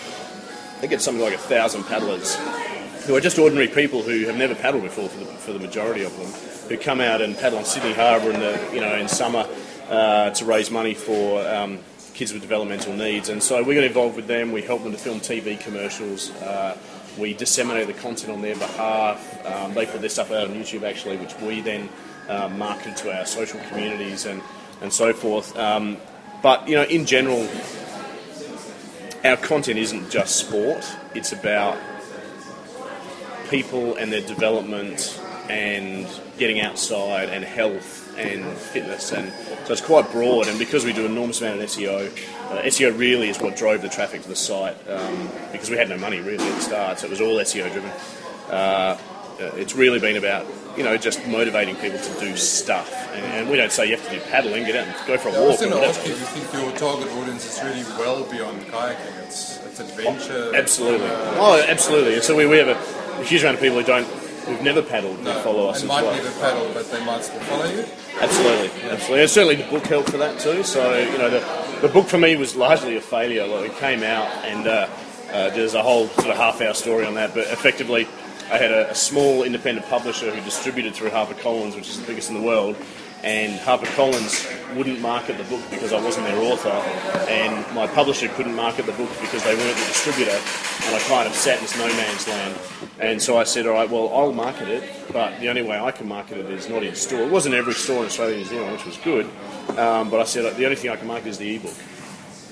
they 0.80 0.88
get 0.88 1.00
something 1.00 1.22
like 1.22 1.34
a 1.34 1.38
thousand 1.38 1.84
paddlers 1.84 2.36
who 3.06 3.14
are 3.14 3.20
just 3.20 3.38
ordinary 3.38 3.68
people 3.68 4.02
who 4.02 4.26
have 4.26 4.36
never 4.36 4.54
paddled 4.54 4.82
before 4.82 5.08
for 5.08 5.18
the, 5.18 5.26
for 5.26 5.52
the 5.52 5.58
majority 5.58 6.04
of 6.04 6.16
them, 6.16 6.68
who 6.68 6.76
come 6.82 7.00
out 7.00 7.20
and 7.20 7.36
paddle 7.36 7.58
on 7.58 7.64
Sydney 7.64 7.92
Harbour 7.92 8.30
in 8.30 8.40
the 8.40 8.70
you 8.72 8.80
know 8.80 8.96
in 8.96 9.08
summer 9.08 9.46
uh, 9.88 10.30
to 10.30 10.44
raise 10.44 10.70
money 10.70 10.94
for 10.94 11.46
um, 11.46 11.78
kids 12.14 12.32
with 12.32 12.42
developmental 12.42 12.94
needs. 12.94 13.28
And 13.28 13.42
so 13.42 13.62
we 13.62 13.74
got 13.74 13.84
involved 13.84 14.16
with 14.16 14.26
them. 14.26 14.52
We 14.52 14.62
helped 14.62 14.84
them 14.84 14.92
to 14.92 14.98
film 14.98 15.20
TV 15.20 15.58
commercials. 15.58 16.30
Uh, 16.36 16.76
we 17.18 17.34
disseminate 17.34 17.86
the 17.86 17.92
content 17.94 18.32
on 18.32 18.42
their 18.42 18.56
behalf. 18.56 19.46
Um, 19.46 19.74
they 19.74 19.86
put 19.86 20.00
their 20.00 20.10
stuff 20.10 20.30
out 20.30 20.48
on 20.48 20.54
YouTube 20.54 20.82
actually, 20.82 21.16
which 21.16 21.38
we 21.40 21.60
then 21.60 21.88
uh, 22.28 22.48
marketed 22.48 22.96
to 22.98 23.16
our 23.16 23.26
social 23.26 23.60
communities 23.68 24.26
and 24.26 24.42
and 24.80 24.92
so 24.92 25.12
forth. 25.12 25.56
Um, 25.56 25.96
but 26.42 26.68
you 26.68 26.74
know, 26.74 26.84
in 26.84 27.06
general, 27.06 27.48
our 29.24 29.36
content 29.36 29.78
isn't 29.78 30.10
just 30.10 30.36
sport. 30.36 30.84
It's 31.14 31.32
about 31.32 31.78
people 33.48 33.96
and 33.96 34.10
their 34.10 34.26
development 34.26 35.20
and 35.48 36.06
getting 36.38 36.60
outside 36.60 37.28
and 37.28 37.44
health 37.44 38.01
and 38.16 38.44
fitness 38.56 39.12
and 39.12 39.32
so 39.64 39.72
it's 39.72 39.80
quite 39.80 40.10
broad 40.12 40.46
and 40.46 40.58
because 40.58 40.84
we 40.84 40.92
do 40.92 41.04
an 41.04 41.12
enormous 41.12 41.40
amount 41.40 41.60
of 41.60 41.66
SEO 41.68 42.06
uh, 42.50 42.62
SEO 42.62 42.96
really 42.98 43.28
is 43.28 43.38
what 43.40 43.56
drove 43.56 43.82
the 43.82 43.88
traffic 43.88 44.22
to 44.22 44.28
the 44.28 44.36
site 44.36 44.76
um, 44.88 45.30
because 45.50 45.70
we 45.70 45.76
had 45.76 45.88
no 45.88 45.96
money 45.96 46.20
really 46.20 46.46
at 46.46 46.54
the 46.54 46.60
start 46.60 46.98
so 46.98 47.06
it 47.06 47.10
was 47.10 47.20
all 47.20 47.36
SEO 47.36 47.70
driven 47.72 47.90
uh, 48.50 48.98
it's 49.56 49.74
really 49.74 49.98
been 49.98 50.16
about 50.16 50.46
you 50.76 50.82
know 50.82 50.96
just 50.96 51.26
motivating 51.26 51.74
people 51.76 51.98
to 51.98 52.20
do 52.20 52.36
stuff 52.36 52.92
and, 53.14 53.24
and, 53.24 53.50
we 53.50 53.56
don't 53.56 53.72
say 53.72 53.86
you 53.86 53.96
have 53.96 54.04
to 54.08 54.14
do 54.14 54.20
paddling 54.30 54.64
get 54.64 54.76
out 54.76 54.86
and 54.86 55.06
go 55.06 55.18
for 55.18 55.28
a 55.28 55.32
I 55.32 55.38
walk 55.40 55.48
was 55.48 55.60
going 55.60 55.72
to 55.72 55.86
ask 55.86 56.00
you, 56.06 56.14
do 56.14 56.18
you 56.18 56.26
think 56.26 56.52
your 56.52 56.72
target 56.76 57.10
audience 57.12 57.44
is 57.44 57.62
really 57.62 57.82
well 57.98 58.24
beyond 58.30 58.60
kayaking? 58.62 59.24
It's, 59.24 59.58
it's 59.66 59.80
adventure. 59.80 60.54
Absolutely. 60.54 61.06
uh, 61.06 61.34
Oh, 61.36 61.64
absolutely. 61.68 62.14
And 62.14 62.22
so 62.22 62.36
we, 62.36 62.46
we 62.46 62.56
have 62.58 62.68
a, 62.68 63.20
a 63.20 63.24
huge 63.24 63.42
amount 63.42 63.56
of 63.56 63.62
people 63.62 63.78
who 63.78 63.84
don't, 63.84 64.06
who've 64.44 64.62
never 64.62 64.82
paddled 64.82 65.22
no, 65.22 65.32
follow 65.42 65.68
us 65.68 65.82
as 65.82 65.88
might 65.88 66.02
well. 66.02 66.14
never 66.14 66.30
paddle, 66.40 66.70
but 66.74 66.90
they 66.90 67.04
might 67.04 67.24
still 67.24 67.40
follow 67.40 67.64
you. 67.66 67.84
Absolutely, 68.20 68.90
absolutely. 68.90 69.20
And 69.22 69.30
certainly 69.30 69.56
the 69.56 69.70
book 69.70 69.86
helped 69.86 70.10
for 70.10 70.18
that 70.18 70.38
too. 70.38 70.62
So 70.62 70.98
you 70.98 71.18
know, 71.18 71.30
the, 71.30 71.40
the 71.80 71.88
book 71.88 72.06
for 72.06 72.18
me 72.18 72.36
was 72.36 72.56
largely 72.56 72.96
a 72.96 73.00
failure. 73.00 73.46
Like 73.46 73.70
it 73.70 73.76
came 73.78 74.02
out, 74.02 74.28
and 74.44 74.66
uh, 74.66 74.88
uh, 75.32 75.50
there's 75.50 75.74
a 75.74 75.82
whole 75.82 76.08
sort 76.08 76.28
of 76.28 76.36
half-hour 76.36 76.74
story 76.74 77.06
on 77.06 77.14
that. 77.14 77.34
But 77.34 77.46
effectively, 77.48 78.06
I 78.50 78.58
had 78.58 78.70
a, 78.70 78.90
a 78.90 78.94
small 78.94 79.44
independent 79.44 79.88
publisher 79.88 80.30
who 80.30 80.40
distributed 80.44 80.94
through 80.94 81.10
HarperCollins, 81.10 81.74
which 81.74 81.88
is 81.88 82.00
the 82.00 82.06
biggest 82.06 82.28
in 82.30 82.36
the 82.36 82.42
world. 82.42 82.76
And 83.22 83.60
HarperCollins 83.60 84.76
wouldn't 84.76 85.00
market 85.00 85.38
the 85.38 85.44
book 85.44 85.62
because 85.70 85.92
I 85.92 86.02
wasn't 86.02 86.26
their 86.26 86.42
author, 86.42 86.70
and 87.28 87.74
my 87.74 87.86
publisher 87.86 88.28
couldn't 88.28 88.56
market 88.56 88.86
the 88.86 88.92
book 88.92 89.10
because 89.20 89.44
they 89.44 89.54
weren't 89.54 89.76
the 89.76 89.84
distributor. 89.84 90.32
And 90.86 90.96
I 90.96 90.98
kind 91.06 91.28
of 91.28 91.34
sat 91.34 91.58
in 91.58 91.62
this 91.62 91.78
no 91.78 91.86
man's 91.86 92.26
land. 92.26 92.58
And 92.98 93.22
so 93.22 93.38
I 93.38 93.44
said, 93.44 93.66
all 93.66 93.74
right, 93.74 93.88
well, 93.88 94.12
I'll 94.12 94.32
market 94.32 94.68
it, 94.68 94.82
but 95.12 95.38
the 95.38 95.48
only 95.48 95.62
way 95.62 95.78
I 95.78 95.92
can 95.92 96.08
market 96.08 96.38
it 96.38 96.50
is 96.50 96.68
not 96.68 96.82
in 96.82 96.96
store. 96.96 97.22
It 97.22 97.30
wasn't 97.30 97.54
every 97.54 97.74
store 97.74 98.00
in 98.00 98.06
Australia 98.06 98.34
and 98.34 98.42
New 98.42 98.50
Zealand, 98.50 98.72
which 98.72 98.86
was 98.86 98.96
good. 98.98 99.26
Um, 99.78 100.10
but 100.10 100.18
I 100.18 100.24
said, 100.24 100.56
the 100.56 100.64
only 100.64 100.76
thing 100.76 100.90
I 100.90 100.96
can 100.96 101.06
market 101.06 101.28
is 101.28 101.38
the 101.38 101.54
ebook. 101.54 101.76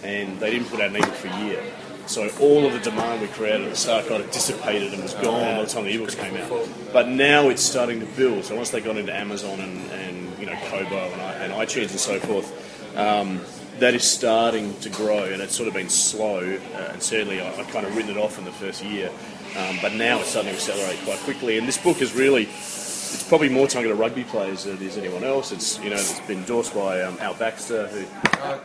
And 0.05 0.39
they 0.39 0.51
didn't 0.51 0.69
put 0.69 0.81
out 0.81 0.91
an 0.91 0.97
ebook 0.97 1.15
for 1.15 1.29
a 1.29 1.45
year. 1.45 1.63
So 2.07 2.29
all 2.41 2.67
of 2.67 2.73
the 2.73 2.81
demand 2.81 3.23
we 3.23 3.29
created 3.29 3.63
at 3.63 3.71
the 3.71 3.77
start 3.77 4.09
kind 4.09 4.23
of 4.23 4.31
dissipated 4.31 4.93
and 4.93 5.03
was 5.03 5.15
gone 5.15 5.57
by 5.57 5.63
the 5.63 5.69
time 5.69 5.85
the 5.85 5.97
ebooks 5.97 6.17
came 6.17 6.37
out. 6.37 6.69
But 6.93 7.09
now 7.09 7.49
it's 7.51 7.63
starting 7.63 8.01
to 8.01 8.07
build. 8.07 8.45
So 8.45 8.57
once 8.57 8.71
they 8.71 8.81
got 8.81 8.97
into 8.97 9.15
Amazon 9.15 9.61
and, 9.61 9.91
and 9.93 10.30
you 10.41 10.47
know 10.47 10.57
Kobo 10.69 10.97
and, 11.13 11.21
I- 11.21 11.35
and 11.45 11.53
iTunes 11.53 11.91
and 11.91 12.01
so 12.01 12.19
forth, 12.19 12.97
um, 12.97 13.41
that 13.79 13.95
is 13.95 14.05
starting 14.05 14.75
to 14.81 14.89
grow, 14.91 15.25
and 15.25 15.41
it's 15.41 15.55
sort 15.55 15.69
of 15.69 15.75
been 15.75 15.89
slow. 15.89 16.39
Uh, 16.75 16.77
and 16.93 17.03
certainly, 17.03 17.41
I, 17.41 17.49
I 17.61 17.65
kind 17.65 17.87
of 17.87 17.97
written 17.97 18.11
it 18.11 18.17
off 18.19 18.39
in 18.39 18.45
the 18.45 18.53
first 18.53 18.85
year, 18.85 19.11
um, 19.57 19.79
but 19.81 19.93
now 19.95 20.19
it's 20.21 20.31
starting 20.31 20.51
to 20.53 20.57
accelerate 20.57 20.99
quite 21.05 21.19
quickly. 21.21 21.59
And 21.59 21.67
this 21.69 21.79
book 21.79 22.03
is 22.03 22.13
really, 22.15 22.45
it's 22.45 23.27
probably 23.29 23.49
more 23.49 23.67
targeted 23.67 23.97
at 23.97 24.01
rugby 24.01 24.25
players 24.25 24.65
than 24.65 24.77
it 24.77 24.83
is 24.83 24.97
anyone 24.99 25.25
else. 25.25 25.51
It's 25.53 25.79
you 25.83 25.91
know, 25.91 25.97
it's 25.97 26.21
been 26.21 26.39
endorsed 26.39 26.75
by 26.75 27.03
um, 27.03 27.17
Al 27.21 27.35
Baxter, 27.35 27.87
who 27.89 28.01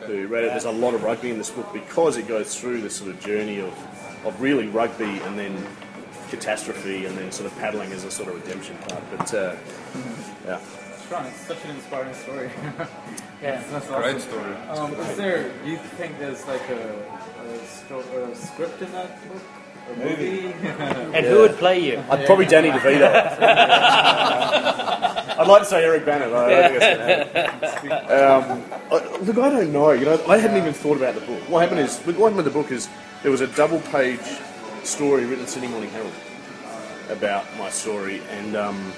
who 0.06 0.28
read 0.28 0.44
it. 0.46 0.48
There's 0.48 0.66
a 0.66 0.72
lot 0.72 0.94
of 0.94 1.04
rugby 1.04 1.30
in 1.32 1.38
this 1.38 1.50
book 1.52 1.72
because 1.74 2.18
it 2.18 2.28
goes 2.28 2.60
through 2.60 2.82
this 2.82 2.96
sort 2.96 3.10
of 3.12 3.20
journey 3.20 3.60
of 3.62 3.74
of 4.26 4.42
really 4.42 4.68
rugby 4.68 5.20
and 5.22 5.38
then 5.38 5.56
catastrophe 6.30 7.06
and 7.06 7.16
then 7.18 7.32
sort 7.32 7.50
of 7.52 7.58
paddling 7.60 7.92
as 7.92 8.04
a 8.04 8.10
sort 8.12 8.28
of 8.28 8.36
redemption 8.36 8.76
part. 8.90 9.04
But 9.16 9.34
uh, 9.34 9.56
yeah. 10.46 10.60
Sean, 11.10 11.26
it's 11.26 11.38
such 11.42 11.64
an 11.66 11.72
inspiring 11.72 12.14
story. 12.14 12.50
Yeah. 13.42 13.62
That's 13.70 13.90
a 13.90 13.94
Great 13.98 14.22
story. 14.22 14.54
Um, 14.70 14.94
is 14.94 15.18
there? 15.18 15.52
Do 15.64 15.70
you 15.70 15.78
think 15.78 16.18
there's 16.18 16.48
like 16.48 16.68
a, 16.70 16.96
a, 17.44 17.66
sto- 17.68 18.00
a 18.32 18.34
script 18.36 18.82
in 18.82 18.92
that 18.94 19.20
book? 19.28 19.42
A 19.92 19.96
movie? 19.98 20.48
And 21.14 21.26
who 21.26 21.40
would 21.42 21.58
play 21.58 21.80
you? 21.80 22.02
I'd 22.10 22.26
probably 22.26 22.46
Danny 22.46 22.70
DeVito. 22.72 23.12
I'd 25.38 25.48
like 25.48 25.62
to 25.64 25.68
say 25.68 25.84
Eric 25.84 26.06
Bana, 26.06 26.30
but 26.30 26.46
I 26.50 26.62
don't 26.62 26.80
think 26.80 27.60
that's 27.60 27.82
going 27.84 27.90
to 27.90 27.96
happen. 28.16 28.52
Um, 28.52 28.64
I- 28.92 29.18
look, 29.18 29.38
I 29.38 29.50
don't 29.50 29.72
know. 29.74 29.92
You 29.92 30.06
know, 30.06 30.26
I 30.28 30.38
hadn't 30.38 30.58
even 30.58 30.74
thought 30.74 30.98
about 30.98 31.14
the 31.16 31.22
book. 31.22 31.42
What 31.50 31.60
happened 31.62 31.82
is, 31.82 31.98
what 32.00 32.16
happened 32.16 32.38
with 32.38 32.46
the 32.46 32.52
book 32.52 32.72
is 32.72 32.88
there 33.22 33.32
was 33.32 33.42
a 33.42 33.48
double-page 33.48 34.22
story 34.84 35.26
written 35.26 35.42
in 35.42 35.48
Sydney 35.48 35.68
Morning 35.68 35.90
Herald 35.90 36.14
about 37.10 37.46
my 37.60 37.70
story, 37.70 38.22
and 38.32 38.56
um, 38.56 38.94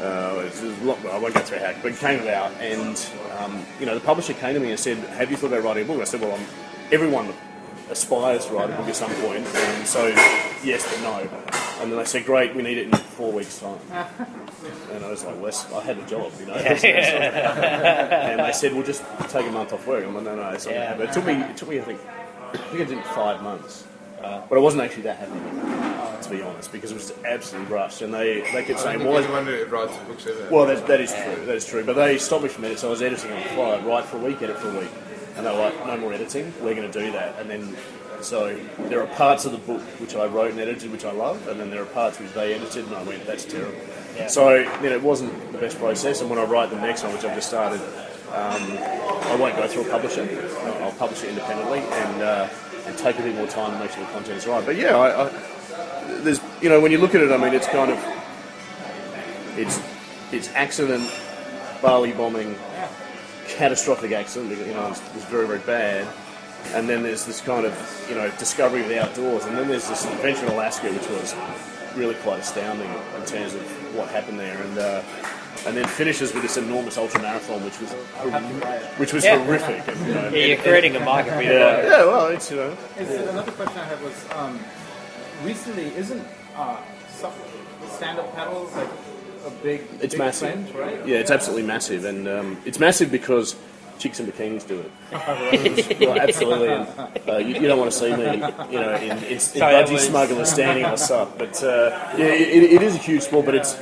uh, 0.00 0.42
it's 0.46 0.62
a 0.62 0.66
lot, 0.84 0.98
I 1.06 1.18
won't 1.18 1.34
go 1.34 1.40
through 1.40 1.58
how, 1.58 1.72
but 1.82 1.92
it 1.92 1.98
came 1.98 2.20
about, 2.22 2.52
and 2.60 2.96
um, 3.38 3.64
you 3.78 3.86
know, 3.86 3.94
the 3.94 4.00
publisher 4.00 4.32
came 4.34 4.54
to 4.54 4.60
me 4.60 4.70
and 4.70 4.78
said, 4.80 4.96
"Have 4.98 5.30
you 5.30 5.36
thought 5.36 5.48
about 5.48 5.62
writing 5.64 5.84
a 5.84 5.86
book?" 5.86 6.00
I 6.00 6.04
said, 6.04 6.20
"Well, 6.20 6.32
I'm, 6.34 6.44
everyone 6.92 7.32
aspires 7.90 8.46
to 8.46 8.54
write 8.54 8.70
a 8.70 8.76
book 8.76 8.86
at 8.88 8.96
some 8.96 9.12
point, 9.16 9.44
and 9.46 9.86
so 9.86 10.06
yes, 10.64 10.86
but 10.90 11.00
no." 11.02 11.28
And 11.80 11.90
then 11.90 11.98
they 11.98 12.04
said, 12.04 12.24
"Great, 12.26 12.54
we 12.54 12.62
need 12.62 12.78
it 12.78 12.86
in 12.86 12.92
four 12.92 13.32
weeks' 13.32 13.58
time." 13.58 13.78
And 14.92 15.02
I 15.04 15.10
was 15.10 15.24
like, 15.24 15.40
"Well, 15.40 15.52
I 15.80 15.84
had 15.84 15.96
a 15.98 16.06
job, 16.06 16.32
you 16.38 16.46
know." 16.46 16.52
and 16.54 18.40
they 18.40 18.52
said, 18.52 18.74
"We'll 18.74 18.84
just 18.84 19.02
take 19.30 19.46
a 19.46 19.50
month 19.50 19.72
off 19.72 19.86
work." 19.86 20.04
I'm 20.04 20.14
like, 20.14 20.24
"No, 20.24 20.34
no, 20.36 20.50
it's 20.50 20.66
not 20.66 20.72
gonna 20.74 20.84
Yeah. 20.84 20.88
happen." 20.90 21.06
It 21.08 21.12
took 21.14 21.24
me, 21.24 21.32
it 21.34 21.56
took 21.56 21.68
me, 21.70 21.78
I 21.78 21.82
think, 21.82 22.00
I 22.52 22.56
think 22.58 22.80
it 22.80 22.88
did 22.94 23.04
five 23.06 23.42
months. 23.42 23.84
Uh, 24.22 24.42
but 24.50 24.58
I 24.58 24.60
wasn't 24.60 24.82
actually 24.82 25.04
that 25.04 25.16
happy, 25.16 25.32
to 26.22 26.30
be 26.30 26.42
honest, 26.42 26.72
because 26.72 26.90
it 26.90 26.94
was 26.94 27.12
absolutely 27.24 27.72
rushed. 27.72 28.02
And 28.02 28.12
they, 28.12 28.40
they 28.52 28.64
kept 28.64 28.80
I 28.80 28.82
saying, 28.82 28.98
think 29.00 29.10
"Why?" 29.10 29.22
anyone 29.22 29.46
who 29.46 29.64
writes 29.66 29.96
books 30.08 30.26
ever. 30.26 30.48
Well, 30.50 30.66
that, 30.66 30.86
that 30.86 31.00
is 31.00 31.12
true. 31.12 31.46
That 31.46 31.56
is 31.56 31.66
true. 31.66 31.84
But 31.84 31.96
they 31.96 32.18
stopped 32.18 32.42
me 32.42 32.48
from 32.48 32.64
editing. 32.64 32.80
So 32.80 32.88
I 32.88 32.90
was 32.90 33.02
editing 33.02 33.32
on 33.32 33.42
the 33.42 33.48
fly. 33.50 33.74
I'd 33.76 33.86
write 33.86 34.04
for 34.04 34.16
a 34.16 34.20
week, 34.20 34.42
edit 34.42 34.58
for 34.58 34.70
a 34.70 34.78
week, 34.80 34.90
and 35.36 35.46
they 35.46 35.50
were 35.52 35.58
like, 35.58 35.86
"No 35.86 35.96
more 35.96 36.12
editing. 36.12 36.52
We're 36.62 36.74
going 36.74 36.90
to 36.90 37.00
do 37.00 37.12
that." 37.12 37.38
And 37.38 37.50
then, 37.50 37.76
so 38.22 38.58
there 38.88 39.00
are 39.02 39.06
parts 39.16 39.44
of 39.44 39.52
the 39.52 39.58
book 39.58 39.80
which 40.00 40.14
I 40.14 40.26
wrote 40.26 40.50
and 40.50 40.60
edited, 40.60 40.92
which 40.92 41.04
I 41.04 41.12
love, 41.12 41.48
and 41.48 41.58
then 41.58 41.70
there 41.70 41.82
are 41.82 41.86
parts 41.86 42.18
which 42.20 42.32
they 42.32 42.54
edited, 42.54 42.86
and 42.86 42.94
I 42.94 43.02
went, 43.02 43.24
"That's 43.26 43.44
terrible." 43.44 43.78
So 44.28 44.56
you 44.56 44.66
know, 44.90 44.96
it 44.96 45.02
wasn't 45.02 45.52
the 45.52 45.58
best 45.58 45.78
process. 45.78 46.20
And 46.20 46.28
when 46.28 46.38
I 46.38 46.44
write 46.44 46.70
the 46.70 46.80
next 46.80 47.02
one, 47.02 47.12
which 47.12 47.24
I've 47.24 47.34
just 47.34 47.48
started, 47.48 47.80
um, 48.32 48.62
I 49.32 49.36
won't 49.36 49.56
go 49.56 49.66
through 49.66 49.86
a 49.86 49.90
publisher. 49.90 50.28
I'll 50.82 50.92
publish 50.92 51.22
it 51.24 51.30
independently 51.30 51.78
and 51.78 52.22
uh, 52.22 52.48
and 52.86 52.98
take 52.98 53.18
a 53.18 53.22
bit 53.22 53.34
more 53.34 53.46
time 53.46 53.72
to 53.72 53.78
make 53.78 53.90
sure 53.90 54.04
the 54.04 54.12
content 54.12 54.38
is 54.38 54.46
right. 54.46 54.64
But 54.64 54.76
yeah, 54.76 54.96
I, 54.96 55.24
I, 55.24 55.28
there's 55.28 55.59
you 56.62 56.68
know 56.68 56.80
when 56.80 56.92
you 56.92 56.98
look 56.98 57.14
at 57.14 57.22
it, 57.22 57.30
I 57.32 57.36
mean, 57.36 57.54
it's 57.54 57.66
kind 57.68 57.90
of 57.90 57.98
it's 59.56 59.80
it's 60.32 60.48
accident, 60.54 61.10
Bali 61.82 62.12
bombing, 62.12 62.56
catastrophic 63.48 64.12
accident. 64.12 64.50
You 64.56 64.74
know, 64.74 64.88
it's, 64.88 65.00
it's 65.14 65.24
very 65.26 65.46
very 65.46 65.60
bad. 65.60 66.06
And 66.74 66.86
then 66.88 67.02
there's 67.02 67.24
this 67.24 67.40
kind 67.40 67.64
of 67.64 68.06
you 68.08 68.14
know 68.14 68.30
discovery 68.38 68.82
of 68.82 68.88
the 68.88 69.02
outdoors, 69.02 69.44
and 69.46 69.56
then 69.56 69.68
there's 69.68 69.88
this 69.88 70.04
adventure 70.04 70.46
in 70.46 70.52
Alaska, 70.52 70.92
which 70.92 71.08
was 71.08 71.34
really 71.96 72.14
quite 72.16 72.40
astounding 72.40 72.88
in 73.16 73.24
terms 73.26 73.54
of 73.54 73.62
what 73.96 74.08
happened 74.08 74.38
there, 74.38 74.60
and 74.62 74.78
uh, 74.78 75.02
and 75.66 75.76
then 75.76 75.86
finishes 75.86 76.32
with 76.34 76.42
this 76.42 76.56
enormous 76.58 76.96
ultra 76.98 77.20
marathon, 77.22 77.64
which 77.64 77.80
was 77.80 77.90
which 78.98 79.12
was 79.14 79.24
Yeah. 79.24 79.38
horrific. 79.42 79.88
and, 79.88 80.06
you 80.06 80.14
know, 80.14 80.28
Yeah, 80.28 80.46
you're 80.46 80.56
creating 80.58 80.96
a 80.96 81.00
market 81.00 81.34
for 81.34 81.42
your 81.42 81.54
yeah, 81.54 81.82
yeah, 81.82 82.04
well, 82.04 82.26
it's 82.28 82.50
you 82.50 82.58
know, 82.58 82.76
Is 82.98 83.08
it- 83.10 83.28
another 83.28 83.52
question 83.52 83.78
I 83.78 83.84
had 83.84 84.02
was 84.02 84.24
um, 84.36 84.60
recently 85.42 85.86
isn't 85.96 86.24
uh, 86.60 86.76
stand-up 87.88 88.34
paddles 88.34 88.74
like 88.76 88.88
a 89.46 89.50
big, 89.62 89.80
It's 90.00 90.14
big 90.14 90.18
massive. 90.18 90.52
trend, 90.52 90.74
right? 90.74 91.06
Yeah, 91.06 91.16
it's 91.18 91.30
absolutely 91.30 91.66
massive, 91.66 92.04
and 92.04 92.28
um, 92.28 92.58
it's 92.64 92.78
massive 92.78 93.10
because 93.10 93.56
chicks 93.98 94.20
in 94.20 94.26
bikinis 94.26 94.66
do 94.66 94.80
it. 94.80 94.90
Well, 96.00 96.18
absolutely, 96.18 96.68
and, 96.68 97.28
uh, 97.28 97.36
you, 97.38 97.54
you 97.60 97.68
don't 97.68 97.78
want 97.78 97.90
to 97.92 97.98
see 97.98 98.14
me, 98.16 98.32
you 98.72 98.80
know, 98.80 98.94
in, 98.96 99.10
in, 99.10 99.18
in 99.24 99.38
budgie 99.38 99.98
smuggler 99.98 100.44
standing 100.44 100.84
on 100.84 100.94
a 100.94 100.98
sup. 100.98 101.38
But 101.38 101.62
uh, 101.62 101.90
yeah, 102.16 102.24
it, 102.26 102.62
it 102.76 102.82
is 102.82 102.94
a 102.94 102.98
huge 102.98 103.22
sport, 103.22 103.46
but 103.46 103.54
it's 103.54 103.74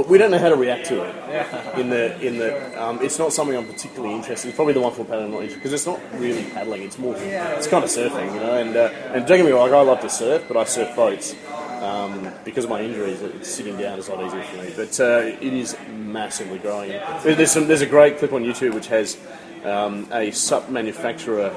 we 0.00 0.18
don't 0.18 0.30
know 0.30 0.38
how 0.38 0.48
to 0.48 0.56
react 0.56 0.86
to 0.86 1.02
it. 1.02 1.78
In 1.78 1.90
the 1.90 2.20
in 2.20 2.38
the, 2.38 2.82
um, 2.82 3.02
it's 3.02 3.18
not 3.18 3.32
something 3.32 3.56
I'm 3.56 3.66
particularly 3.66 4.14
interested. 4.14 4.46
in. 4.46 4.50
It's 4.50 4.56
probably 4.56 4.74
the 4.74 4.80
one 4.80 4.92
for 4.92 5.04
paddling 5.04 5.26
I'm 5.26 5.32
not 5.32 5.42
interested 5.42 5.58
because 5.62 5.72
it's 5.74 5.86
not 5.86 6.00
really 6.20 6.44
paddling. 6.50 6.82
It's 6.82 6.98
more, 6.98 7.14
it's 7.16 7.66
kind 7.66 7.84
of 7.84 7.90
surfing, 7.90 8.34
you 8.34 8.40
know. 8.40 8.56
And 8.56 8.76
uh, 8.76 8.90
and 9.12 9.26
don't 9.26 9.38
get 9.38 9.46
me 9.46 9.52
wrong, 9.52 9.72
I 9.72 9.80
love 9.82 10.00
to 10.00 10.10
surf, 10.10 10.44
but 10.48 10.56
I 10.56 10.64
surf 10.64 10.94
boats. 10.96 11.34
Um, 11.82 12.32
because 12.44 12.62
of 12.62 12.70
my 12.70 12.80
injuries, 12.80 13.20
sitting 13.44 13.76
down 13.76 13.98
is 13.98 14.08
not 14.08 14.24
easy 14.24 14.40
for 14.40 14.56
me. 14.62 14.72
But 14.76 15.00
uh, 15.00 15.36
it 15.40 15.52
is 15.52 15.76
massively 15.90 16.58
growing. 16.58 16.90
There's 17.24 17.50
some, 17.50 17.66
there's 17.66 17.80
a 17.80 17.86
great 17.86 18.18
clip 18.18 18.32
on 18.32 18.44
YouTube 18.44 18.74
which 18.74 18.86
has 18.86 19.18
um, 19.64 20.06
a 20.12 20.30
sub 20.30 20.68
manufacturer. 20.68 21.52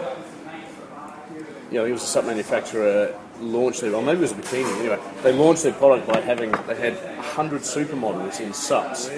You 1.69 1.77
know, 1.77 1.85
it 1.85 1.91
was 1.91 2.01
a 2.01 2.07
sup 2.07 2.25
manufacturer 2.25 3.15
launched 3.39 3.81
their, 3.81 3.93
or 3.93 4.01
maybe 4.01 4.19
it 4.19 4.21
was 4.21 4.31
a 4.31 4.35
bikini. 4.35 4.79
Anyway, 4.79 4.99
they 5.23 5.33
launched 5.33 5.63
their 5.63 5.73
product 5.73 6.07
by 6.07 6.19
having 6.21 6.51
they 6.67 6.75
had 6.75 6.95
hundred 7.19 7.61
supermodels 7.61 8.39
in 8.39 8.53
sups 8.53 9.09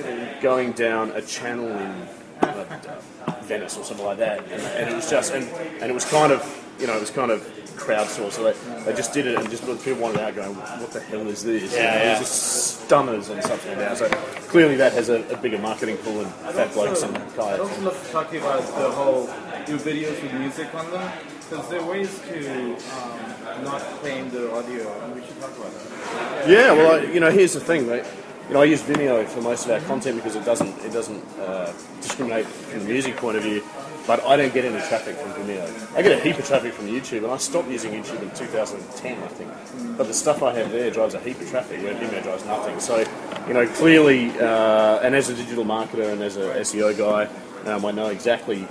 going 0.41 0.71
down 0.73 1.11
a 1.11 1.21
channel 1.21 1.67
in 1.67 2.07
uh, 2.41 3.01
Venice 3.43 3.77
or 3.77 3.83
something 3.83 4.05
like 4.05 4.17
that, 4.17 4.39
and, 4.51 4.61
and 4.61 4.89
it 4.89 4.95
was 4.95 5.09
just 5.09 5.33
and, 5.33 5.47
and 5.81 5.89
it 5.89 5.93
was 5.93 6.05
kind 6.05 6.31
of 6.31 6.41
you 6.79 6.87
know 6.87 6.95
it 6.95 6.99
was 6.99 7.11
kind 7.11 7.31
of 7.31 7.41
crowdsourced. 7.77 8.33
So 8.33 8.43
they, 8.43 8.83
they 8.83 8.93
just 8.95 9.13
did 9.13 9.27
it 9.27 9.37
and 9.37 9.49
just 9.49 9.63
people 9.83 10.01
wanted 10.01 10.19
out 10.19 10.35
going, 10.35 10.55
what 10.55 10.91
the 10.91 10.99
hell 10.99 11.27
is 11.27 11.43
this? 11.43 11.73
Yeah, 11.73 11.77
You 11.77 11.83
know, 11.83 11.95
it 12.01 12.05
yeah. 12.05 12.19
was 12.19 12.27
just 12.27 12.81
stunners 12.85 13.29
and 13.29 13.43
stuff 13.43 13.65
like 13.67 13.77
that. 13.77 13.97
So 13.97 14.09
clearly 14.49 14.75
that 14.77 14.93
has 14.93 15.09
a, 15.09 15.21
a 15.29 15.37
bigger 15.37 15.59
marketing 15.59 15.97
pool 15.97 16.23
than 16.23 16.29
fat 16.53 16.73
blokes 16.73 17.03
and 17.03 17.15
I'd 17.15 17.35
kayaks. 17.35 17.59
also 17.59 17.81
love 17.81 18.05
to 18.05 18.11
talk 18.11 18.29
to 18.29 18.35
you 18.35 18.41
about 18.41 18.61
the 18.61 18.91
whole 18.91 19.27
do 19.65 19.77
videos 19.77 20.21
with 20.21 20.33
music 20.33 20.73
on 20.73 20.89
them 20.91 21.11
because 21.49 21.69
there 21.69 21.81
are 21.81 21.85
ways 21.89 22.19
to 22.19 22.73
um, 22.73 23.25
not 23.63 23.81
claim 24.01 24.29
the 24.29 24.51
audio, 24.53 25.03
and 25.03 25.15
we 25.15 25.21
should 25.25 25.39
talk 25.39 25.55
about 25.57 25.71
that. 25.73 26.49
Yeah, 26.49 26.71
well, 26.73 26.99
I, 26.99 27.03
you 27.11 27.19
know, 27.19 27.31
here's 27.31 27.53
the 27.53 27.59
thing, 27.59 27.87
right? 27.87 28.05
You 28.47 28.53
know, 28.53 28.61
I 28.61 28.65
use 28.65 28.81
Vimeo 28.81 29.27
for 29.27 29.41
most 29.41 29.65
of 29.65 29.71
our 29.71 29.81
content 29.81 30.15
because 30.15 30.35
it 30.35 30.45
doesn't 30.45 30.73
it 30.85 30.93
doesn't 30.93 31.23
uh, 31.39 31.73
discriminate 32.01 32.45
from 32.45 32.79
the 32.79 32.85
music 32.85 33.17
point 33.17 33.37
of 33.37 33.43
view. 33.43 33.61
But 34.07 34.23
I 34.23 34.37
don't 34.37 34.53
get 34.53 34.63
any 34.63 34.79
traffic 34.87 35.17
from 35.17 35.33
Vimeo. 35.33 35.97
I 35.97 36.01
get 36.01 36.17
a 36.17 36.23
heap 36.23 36.39
of 36.39 36.47
traffic 36.47 36.71
from 36.71 36.87
YouTube, 36.87 37.23
and 37.23 37.27
I 37.27 37.35
stopped 37.35 37.67
using 37.67 37.91
YouTube 37.91 38.21
in 38.21 38.31
2010, 38.31 39.21
I 39.21 39.27
think. 39.27 39.51
But 39.97 40.07
the 40.07 40.13
stuff 40.13 40.41
I 40.41 40.53
have 40.53 40.71
there 40.71 40.89
drives 40.89 41.13
a 41.13 41.19
heap 41.19 41.41
of 41.41 41.49
traffic, 41.49 41.83
where 41.83 41.93
Vimeo 41.93 42.23
drives 42.23 42.45
nothing. 42.45 42.79
So, 42.79 43.03
you 43.49 43.53
know, 43.53 43.67
clearly, 43.67 44.29
uh, 44.39 44.99
and 44.99 45.13
as 45.13 45.27
a 45.27 45.35
digital 45.35 45.65
marketer 45.65 46.13
and 46.13 46.21
as 46.21 46.37
a 46.37 46.55
SEO 46.61 46.97
guy, 46.97 47.27
um, 47.69 47.83
I 47.83 47.91
know 47.91 48.07
exactly, 48.07 48.65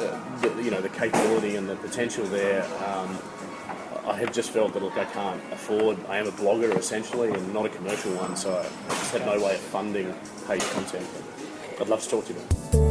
uh, 0.00 0.40
the, 0.40 0.60
you 0.60 0.72
know, 0.72 0.80
the 0.80 0.88
capability 0.88 1.54
and 1.54 1.68
the 1.68 1.76
potential 1.76 2.24
there. 2.24 2.64
Um, 2.84 3.16
I 4.06 4.16
have 4.18 4.32
just 4.32 4.50
felt 4.50 4.72
that 4.74 4.82
look, 4.82 4.96
I 4.96 5.04
can't 5.04 5.42
afford. 5.52 5.98
I 6.08 6.18
am 6.18 6.28
a 6.28 6.30
blogger 6.30 6.76
essentially, 6.76 7.30
and 7.30 7.52
not 7.52 7.66
a 7.66 7.68
commercial 7.68 8.12
one, 8.12 8.36
so 8.36 8.56
I 8.56 8.62
just 8.88 9.12
had 9.12 9.26
no 9.26 9.44
way 9.44 9.54
of 9.54 9.60
funding 9.60 10.14
paid 10.46 10.60
content. 10.60 11.06
But 11.72 11.82
I'd 11.82 11.88
love 11.88 12.02
to 12.02 12.08
talk 12.08 12.24
to 12.26 12.32
you 12.32 12.38
about. 12.38 12.74
it. 12.74 12.85